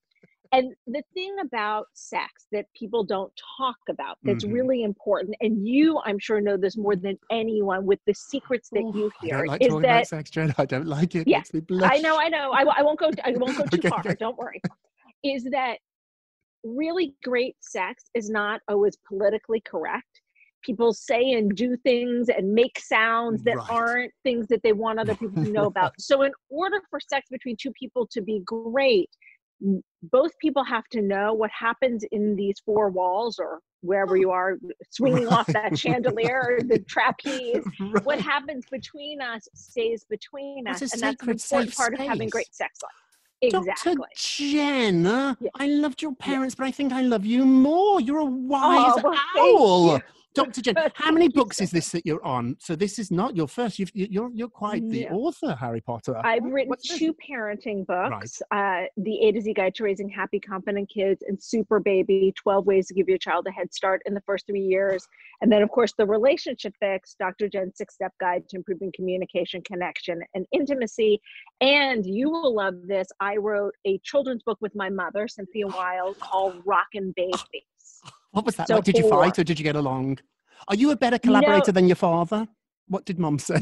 And 0.56 0.74
the 0.88 1.04
thing 1.14 1.36
about 1.42 1.88
sex 1.94 2.48
that 2.52 2.66
people 2.74 3.04
don't 3.04 3.32
talk 3.58 3.78
about 3.90 4.18
that's 4.24 4.46
Mhm. 4.46 4.54
really 4.54 4.84
important, 4.84 5.36
and 5.42 5.68
you, 5.68 6.00
I'm 6.06 6.18
sure, 6.20 6.40
know 6.42 6.58
this 6.58 6.78
more 6.78 6.96
than 6.96 7.18
anyone 7.30 7.86
with 7.86 8.00
the 8.06 8.14
secrets 8.14 8.70
that 8.72 8.86
you 8.94 9.06
Oof, 9.06 9.14
I 9.22 9.26
hear, 9.26 9.38
don't 9.38 9.48
like 9.48 9.62
is 9.62 9.68
talking 9.68 9.82
that 9.82 9.90
about 9.92 10.08
sex, 10.08 10.30
Jen. 10.30 10.54
I 10.58 10.66
don't 10.66 10.88
like 10.88 11.16
it. 11.16 11.28
Yeah, 11.28 11.38
Makes 11.40 11.54
me 11.54 11.60
blush. 11.62 11.92
I 11.94 12.00
know, 12.00 12.18
I 12.18 12.30
know. 12.30 12.52
I, 12.52 12.62
I 12.78 12.82
won't 12.84 13.00
go. 13.00 13.12
I 13.24 13.32
won't 13.32 13.58
go 13.58 13.66
too 13.72 13.80
Okay, 13.80 13.90
far. 13.90 14.00
okay. 14.00 14.16
Don't 14.20 14.38
worry. 14.38 14.62
Is 15.24 15.44
that 15.52 15.80
really 16.64 17.14
great 17.24 17.56
sex 17.62 18.06
is 18.14 18.30
not 18.30 18.62
always 18.68 18.98
politically 19.08 19.62
correct. 19.62 20.22
people 20.64 20.94
say 20.94 21.34
and 21.34 21.56
do 21.56 21.78
things 21.78 22.28
and 22.28 22.52
make 22.52 22.80
sounds 22.80 23.44
that 23.44 23.56
Right. 23.58 23.70
aren't 23.70 24.12
things 24.24 24.48
that 24.48 24.62
they 24.64 24.74
want 24.74 24.98
other 25.00 25.14
people 25.22 25.44
to 25.44 25.52
know 25.52 25.68
about. 25.68 25.92
So, 26.00 26.24
in 26.24 26.32
order 26.50 26.82
for 26.90 27.00
sex 27.00 27.28
between 27.30 27.56
two 27.56 27.72
people 27.80 28.08
to 28.08 28.22
be 28.22 28.42
great, 28.46 29.10
both 30.04 30.38
people 30.40 30.64
have 30.64 30.86
to 30.92 31.02
know 31.02 31.34
what 31.34 31.50
happens 31.52 32.04
in 32.12 32.36
these 32.36 32.60
four 32.66 32.90
walls 32.90 33.40
or 33.40 33.60
wherever 33.82 34.18
you 34.18 34.32
are 34.32 34.58
swinging 34.92 35.28
off 35.28 35.48
that 35.48 35.78
chandelier 35.78 36.58
or 36.58 36.64
the 36.64 36.80
trapeze. 36.80 37.64
What 38.04 38.20
happens 38.20 38.66
between 38.72 39.22
us 39.22 39.48
stays 39.54 40.06
between 40.10 40.68
us. 40.68 40.82
And 40.82 41.02
that's 41.02 41.24
an 41.24 41.30
important 41.30 41.76
part 41.76 41.94
of 41.94 42.00
having 42.00 42.30
great 42.30 42.54
sex 42.54 42.80
life. 42.84 43.52
Dr. 43.52 43.70
Exactly. 43.70 44.08
Jen, 44.16 45.06
uh, 45.06 45.36
Yeah. 45.40 45.50
I 45.56 45.68
loved 45.68 46.02
your 46.02 46.16
parents, 46.16 46.56
but 46.56 46.66
I 46.66 46.72
think 46.72 46.94
I 46.94 47.02
love 47.02 47.26
you 47.26 47.46
more. 47.46 48.00
You're 48.02 48.20
a 48.20 48.26
wise 48.26 48.94
Oh, 48.98 49.02
well, 49.04 49.92
owl. 49.94 50.02
Dr. 50.36 50.62
Jen, 50.62 50.76
how 50.94 51.12
many 51.12 51.28
books 51.30 51.60
is 51.62 51.72
this 51.72 51.90
that 51.92 52.06
you're 52.06 52.24
on? 52.24 52.56
So 52.60 52.76
this 52.76 53.00
is 53.00 53.10
not 53.10 53.36
your 53.36 53.48
first. 53.48 53.80
You've, 53.80 53.92
you- 53.96 54.08
you're 54.10 54.32
you're 54.34 54.50
quite 54.50 54.88
the 54.90 55.00
Yeah. 55.00 55.14
author, 55.14 55.56
Harry 55.56 55.82
Potter. 55.82 56.16
I've 56.24 56.44
written 56.44 56.70
What's 56.70 56.88
this? 56.90 57.00
two 57.00 57.14
parenting 57.14 57.86
books 57.88 58.42
uh, 58.52 58.84
The 58.98 59.20
A 59.28 59.32
to 59.32 59.42
Z 59.42 59.54
Guide 59.54 59.74
to 59.76 59.84
Raising 59.84 60.10
Happy, 60.10 60.40
Confident 60.40 60.90
Kids, 60.90 61.24
and 61.28 61.42
Super 61.42 61.80
Baby 61.80 62.34
12 62.36 62.66
Ways 62.66 62.88
to 62.88 62.94
Give 62.94 63.08
Your 63.10 63.18
Child 63.18 63.48
a 63.48 63.52
Head 63.52 63.74
Start 63.74 64.02
in 64.06 64.14
the 64.14 64.22
First 64.22 64.46
Three 64.48 64.62
Years. 64.62 65.08
And 65.42 65.52
then, 65.52 65.62
of 65.62 65.70
course, 65.70 65.94
The 65.98 66.06
Relationship 66.06 66.74
Fix, 66.80 67.16
Dr. 67.20 67.48
Jen's 67.50 67.78
Six 67.78 67.94
Step 67.96 68.14
Guide 68.20 68.48
to 68.50 68.58
Improving 68.58 68.92
Communication, 68.96 69.62
Connection, 69.64 70.22
and 70.34 70.46
Intimacy. 70.52 71.20
And 71.62 72.06
you 72.06 72.30
will 72.30 72.54
love 72.56 72.76
this. 72.88 73.08
I 73.20 73.38
wrote 73.38 73.74
a 73.86 73.98
children's 74.04 74.44
book 74.44 74.58
with 74.62 74.76
my 74.76 74.90
mother, 74.90 75.28
Cynthia 75.28 75.68
Weil, 75.68 76.14
called 76.16 76.62
Rockin' 76.66 77.14
Babies. 77.16 78.02
What 78.36 78.46
was 78.46 78.58
that 78.58 78.68
so 78.68 78.76
like? 78.76 78.84
Did 78.84 78.98
you 78.98 79.10
fight 79.10 79.40
or 79.40 79.46
did 79.46 79.58
you 79.58 79.64
get 79.64 79.78
along? 79.78 80.20
Are 80.68 80.76
you 80.76 80.92
a 80.92 80.96
better 80.98 81.18
collaborator 81.18 81.72
than 81.72 81.88
your 81.88 81.96
father? 81.96 82.46
What 82.90 83.06
did 83.06 83.18
mom 83.18 83.40
say? 83.40 83.60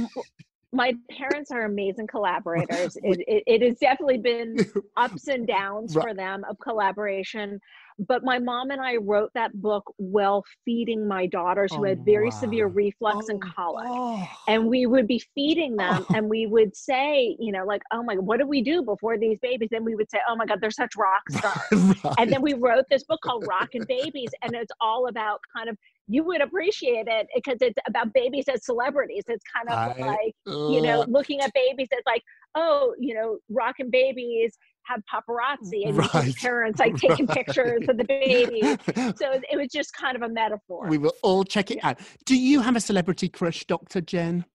my 0.71 0.93
parents 1.11 1.51
are 1.51 1.65
amazing 1.65 2.07
collaborators. 2.07 2.97
It, 3.03 3.19
it, 3.27 3.43
it 3.45 3.61
has 3.61 3.77
definitely 3.77 4.17
been 4.17 4.57
ups 4.97 5.27
and 5.27 5.45
downs 5.45 5.95
Right. 5.95 6.07
for 6.07 6.13
them 6.15 6.43
of 6.49 6.57
collaboration. 6.57 7.59
But 7.99 8.23
my 8.23 8.39
mom 8.39 8.71
and 8.71 8.81
I 8.81 8.97
wrote 8.97 9.31
that 9.35 9.53
book 9.61 9.83
while 9.97 10.43
feeding 10.65 11.07
my 11.07 11.25
daughters 11.27 11.71
who 11.73 11.81
Oh, 11.85 11.89
had 11.89 12.03
very 12.05 12.31
severe 12.31 12.67
wow. 12.67 12.73
reflux 12.75 13.29
and 13.29 13.41
oh, 13.43 13.51
colic. 13.55 13.85
Oh, 13.89 14.27
And 14.47 14.67
we 14.67 14.85
would 14.85 15.07
be 15.07 15.23
feeding 15.35 15.75
them 15.75 16.05
Oh. 16.09 16.15
and 16.15 16.29
we 16.29 16.47
would 16.47 16.75
say, 16.75 17.35
you 17.39 17.51
know, 17.51 17.65
like, 17.65 17.81
oh 17.91 18.03
my, 18.03 18.15
what 18.15 18.39
do 18.39 18.47
we 18.47 18.61
do 18.61 18.81
before 18.83 19.17
these 19.17 19.37
babies? 19.41 19.69
Then 19.71 19.83
we 19.85 19.95
would 19.95 20.09
say, 20.09 20.19
oh 20.27 20.35
my 20.35 20.45
God, 20.45 20.59
they're 20.61 20.71
such 20.71 20.95
rock 20.95 21.21
stars. 21.29 21.63
right. 22.03 22.15
And 22.17 22.31
then 22.31 22.41
we 22.41 22.53
wrote 22.53 22.85
this 22.89 23.03
book 23.03 23.19
called 23.23 23.45
Rockin' 23.47 23.85
Babies, 23.87 24.29
and 24.41 24.53
it's 24.55 24.71
all 24.81 25.07
about 25.07 25.39
kind 25.55 25.69
of 25.69 25.77
you 26.09 26.23
would 26.25 26.41
appreciate 26.41 27.07
it 27.07 27.27
because 27.33 27.57
it's 27.61 27.77
about 27.87 28.11
babies 28.13 28.45
as 28.53 28.65
celebrities. 28.65 29.23
It's 29.27 29.43
kind 29.55 29.69
of 29.69 29.97
I 29.97 30.05
like 30.05 30.35
you 30.45 30.81
know 30.81 31.05
looking 31.07 31.39
at 31.39 31.51
babies 31.53 31.87
as 31.93 32.03
like 32.05 32.21
oh 32.55 32.93
you 32.99 33.13
know 33.15 33.37
rockin' 33.49 33.89
babies 33.89 34.57
have 34.85 35.01
paparazzi 35.11 35.87
and 35.87 35.97
Right. 35.97 36.35
parents 36.35 36.79
like 36.79 36.95
taking 36.95 37.25
Right. 37.27 37.45
pictures 37.45 37.83
of 37.87 37.97
the 37.97 38.03
baby. 38.05 38.61
So 39.17 39.31
it 39.51 39.57
was 39.57 39.69
just 39.71 39.93
kind 39.95 40.15
of 40.15 40.21
a 40.23 40.29
metaphor. 40.29 40.87
we 40.87 40.97
will 40.97 41.13
all 41.21 41.43
check 41.43 41.71
it 41.71 41.79
out. 41.83 41.99
Do 42.25 42.35
you 42.37 42.61
have 42.61 42.75
a 42.75 42.79
celebrity 42.79 43.29
crush, 43.29 43.65
Dr. 43.65 44.01
Jen? 44.01 44.45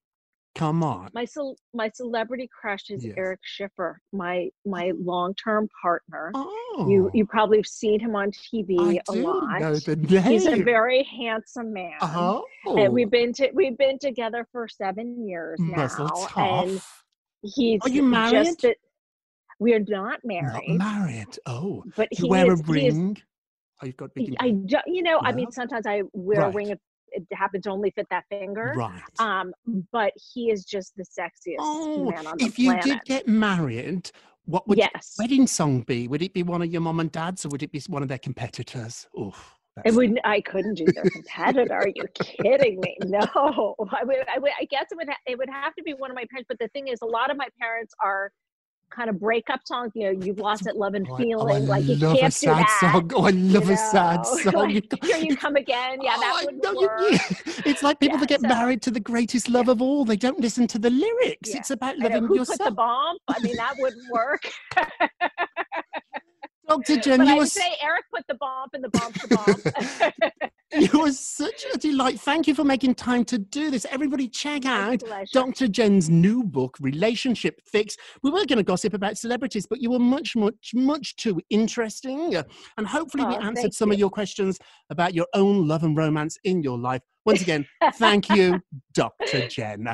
Come 0.55 0.83
on. 0.83 1.11
my 1.15 1.25
cel- 1.25 1.57
my 1.73 1.89
celebrity 1.95 2.49
crush 2.59 2.91
is 2.91 3.05
Yes. 3.05 3.15
Eric 3.17 3.39
Schiffer, 3.45 4.01
my 4.13 4.49
my 4.67 4.91
long 4.99 5.35
term 5.35 5.69
partner. 5.81 6.33
Oh, 6.35 6.87
You 6.89 7.11
you 7.15 7.27
probably 7.27 7.59
have 7.59 7.67
seen 7.67 8.01
him 8.01 8.17
on 8.17 8.33
TV 8.33 8.75
I 8.81 9.01
a 9.09 9.13
lot. 9.13 9.61
know 9.61 9.75
the 9.77 9.95
name. 9.97 10.23
He's 10.25 10.47
a 10.47 10.57
very 10.57 11.05
handsome 11.05 11.73
man. 11.73 11.93
oh, 12.03 12.45
And 12.67 12.93
we've 12.93 13.07
oh. 13.07 13.11
been 13.11 13.33
to 13.35 13.51
we've 13.55 13.79
been 13.79 13.99
together 14.01 14.49
for 14.51 14.67
seven 14.67 15.29
years 15.29 15.61
now, 15.61 15.83
and 15.83 16.81
tough. 16.81 17.05
he's 17.43 17.81
Are 17.85 17.91
you 17.91 18.03
married? 18.03 18.33
Just 18.47 18.63
that 18.63 18.77
we 19.59 19.75
are 19.75 19.81
not 19.81 20.21
married. 20.25 20.79
Not 20.79 20.99
married. 21.01 21.39
Oh, 21.47 21.85
but 21.97 22.09
you 22.13 22.25
he 22.25 22.31
wear 22.31 22.53
is, 22.53 22.61
a 22.61 22.73
he 22.73 22.87
is 22.87 22.95
ring. 22.95 23.17
oh, 23.83 23.87
you've 23.87 23.97
got 23.97 24.15
big. 24.15 24.35
I 24.41 24.51
do, 24.51 24.77
you 24.87 25.03
know 25.03 25.21
I 25.23 25.33
mean 25.33 25.51
sometimes 25.51 25.87
I 25.87 26.03
wear 26.13 26.43
a 26.43 26.51
ring 26.51 26.71
if 26.71 26.79
it 27.11 27.27
happens 27.33 27.65
to 27.65 27.71
only 27.71 27.91
fit 27.91 28.07
that 28.11 28.25
finger. 28.29 28.75
right. 28.77 29.01
Um, 29.19 29.53
but 29.93 30.13
he 30.35 30.51
is 30.51 30.65
just 30.65 30.95
the 30.97 31.05
sexiest 31.05 31.57
oh, 31.59 32.11
man 32.11 32.27
on 32.27 32.37
the 32.37 32.45
if 32.45 32.59
you 32.59 32.79
did 32.81 33.01
get 33.05 33.27
married, 33.27 34.11
what 34.45 34.69
would 34.69 34.79
your 34.79 34.89
wedding 35.19 35.47
song 35.47 35.83
be? 35.83 36.09
Would 36.09 36.23
it 36.23 36.33
be 36.35 36.43
one 36.43 36.63
of 36.63 36.69
your 36.71 36.81
mom 36.81 37.01
and 37.01 37.11
dad's, 37.11 37.45
or 37.45 37.49
would 37.49 37.63
it 37.63 37.73
be 37.73 37.83
one 37.89 38.03
of 38.03 38.09
their 38.09 38.19
competitors? 38.19 39.07
Oof. 39.19 39.55
it 39.79 39.85
that's- 39.85 39.97
would. 39.97 40.21
I 40.25 40.41
couldn't 40.43 40.75
do 40.75 40.87
their 40.87 41.05
competitor. 41.05 41.75
Are 41.75 41.89
you 41.89 42.05
kidding 42.15 42.81
me? 42.81 42.97
No, 43.07 43.75
I 43.91 44.05
would. 44.05 44.25
I 44.35 44.39
would. 44.39 44.53
I 44.61 44.65
guess 44.67 44.87
it 44.91 44.97
would. 44.97 45.09
Ha- 45.09 45.17
it 45.27 45.39
would 45.39 45.51
have 45.51 45.75
to 45.77 45.83
be 45.83 45.95
one 45.95 46.11
of 46.11 46.15
my 46.15 46.27
parents. 46.31 46.47
But 46.49 46.59
the 46.59 46.69
thing 46.69 46.89
is, 46.89 46.99
a 47.03 47.07
lot 47.07 47.31
of 47.31 47.37
my 47.37 47.49
parents 47.61 47.95
are 48.03 48.33
kind 48.91 49.09
of 49.11 49.21
breakup 49.21 49.61
songs. 49.67 49.93
You 49.95 50.13
know, 50.13 50.25
you've 50.25 50.39
lost 50.39 50.67
it, 50.67 50.77
love 50.77 50.95
and 50.95 51.07
Oh, 51.09 51.15
oh 51.15 51.17
feeling. 51.17 51.63
oh, 51.63 51.67
like 51.67 51.85
you 51.85 51.97
love 51.97 52.19
can't 52.19 52.35
a 52.37 52.41
do 52.41 52.47
that. 52.47 52.79
song. 52.81 53.11
Oh, 53.15 53.25
I 53.25 53.31
love 53.31 53.67
you 53.67 53.73
a 53.75 53.77
sad 53.77 54.17
know? 54.19 54.23
song. 54.43 54.53
Like, 54.55 54.75
You 54.75 54.81
got- 54.89 55.05
Here 55.05 55.17
you 55.19 55.37
come 55.37 55.57
again. 55.57 55.99
Yeah, 56.03 56.15
oh, 56.17 56.21
that 56.21 56.41
Oh, 56.43 56.47
would 56.47 56.63
know 56.63 56.75
work. 56.81 57.01
you- 57.11 57.63
It's 57.67 57.83
like 57.83 58.01
people 58.01 58.17
Yeah, 58.17 58.21
that 58.21 58.29
get 58.29 58.41
so- 58.41 58.49
married 58.49 58.83
to 58.83 58.91
the 58.91 59.01
greatest 59.01 59.49
love 59.49 59.69
of 59.69 59.81
all. 59.83 60.05
They 60.05 60.17
don't 60.17 60.41
listen 60.41 60.67
to 60.69 60.79
the 60.79 60.91
lyrics. 60.91 61.51
Yeah. 61.51 61.59
It's 61.59 61.71
about 61.71 61.95
I 61.95 61.99
know, 61.99 62.05
loving 62.09 62.25
who 62.27 62.37
yourself. 62.37 62.59
put 62.59 62.65
the 62.67 62.71
bomb? 62.73 63.17
I 63.29 63.39
mean, 63.41 63.57
that 63.57 63.75
wouldn't 63.79 64.11
work. 64.13 64.43
Dr. 66.69 66.97
Jen, 66.99 67.19
but 67.21 67.29
you 67.29 67.35
I 67.35 67.39
were, 67.39 67.47
say 67.47 67.73
Eric 67.83 68.05
put 68.15 68.27
the 68.29 68.35
bomb 68.35 68.69
and 68.75 68.85
the 68.85 68.91
bomb's 68.91 69.15
the 69.23 70.51
bomb. 70.73 70.83
you 70.83 71.01
were 71.01 71.13
such 71.13 71.65
a 71.73 71.78
delight. 71.91 72.21
Thank 72.21 72.47
you 72.47 72.55
for 72.55 72.65
making 72.65 72.95
time 72.95 73.25
to 73.27 73.39
do 73.39 73.71
this. 73.71 73.87
Everybody, 73.91 74.29
check 74.29 74.67
out. 74.67 75.03
Dr. 75.33 75.69
Jen's 75.69 76.11
new 76.11 76.43
book, 76.45 76.77
Relationship 76.81 77.61
Fix. 77.67 77.97
We 78.23 78.31
were 78.31 78.45
going 78.47 78.59
to 78.59 78.63
gossip 78.63 78.95
about 78.95 79.17
celebrities, 79.19 79.67
but 79.67 79.81
you 79.81 79.91
were 79.91 79.99
much, 79.99 80.37
much, 80.37 80.73
much 80.75 81.17
too 81.17 81.41
interesting. 81.51 82.35
And 82.77 82.87
hopefully, 82.87 83.25
we 83.25 83.35
Oh, 83.37 83.41
answered 83.41 83.63
thank 83.63 83.75
some 83.75 83.93
of 83.93 83.99
your 83.99 84.11
questions 84.11 84.59
about 84.91 85.15
your 85.15 85.27
own 85.35 85.69
love 85.69 85.85
and 85.85 85.97
romance 85.97 86.39
in 86.45 86.63
your 86.63 86.79
life. 86.79 87.03
Once 87.25 87.43
again, 87.43 87.67
thank 87.95 88.29
you, 88.31 88.61
Dr. 88.95 89.49
Jen. 89.49 89.89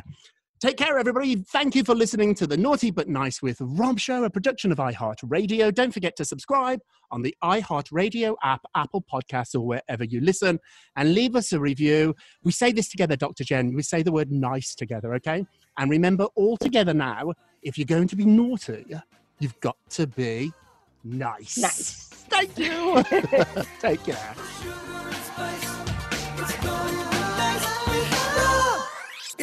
Take 0.64 0.78
care, 0.78 0.98
everybody. 0.98 1.36
Thank 1.36 1.74
you 1.74 1.84
for 1.84 1.94
listening 1.94 2.34
to 2.36 2.46
the 2.46 2.56
Naughty 2.56 2.90
But 2.90 3.06
Nice 3.06 3.42
with 3.42 3.58
Rob 3.60 3.98
Show, 3.98 4.24
a 4.24 4.30
production 4.30 4.72
of 4.72 4.78
iHeartRadio. 4.78 5.74
Don't 5.74 5.92
forget 5.92 6.16
to 6.16 6.24
subscribe 6.24 6.80
on 7.10 7.20
the 7.20 7.36
iHeartRadio 7.44 8.34
app, 8.42 8.62
Apple 8.74 9.04
Podcasts, 9.12 9.54
or 9.54 9.60
wherever 9.60 10.04
you 10.04 10.22
listen, 10.22 10.58
and 10.96 11.12
leave 11.12 11.36
us 11.36 11.52
a 11.52 11.60
review. 11.60 12.14
We 12.44 12.52
say 12.52 12.72
this 12.72 12.88
together, 12.88 13.14
Dr. 13.14 13.44
Jen. 13.44 13.74
We 13.74 13.82
say 13.82 14.02
the 14.02 14.10
word 14.10 14.32
nice 14.32 14.74
together, 14.74 15.12
okay? 15.16 15.44
And 15.76 15.90
remember, 15.90 16.28
all 16.34 16.56
together 16.56 16.94
now, 16.94 17.34
if 17.62 17.76
you're 17.76 17.84
going 17.84 18.08
to 18.08 18.16
be 18.16 18.24
naughty, 18.24 18.86
you've 19.40 19.60
got 19.60 19.76
to 19.90 20.06
be 20.06 20.50
nice. 21.04 21.58
Nice. 21.58 22.08
Thank 22.30 22.56
you. 22.56 23.04
Take 23.80 24.02
care. 24.02 24.34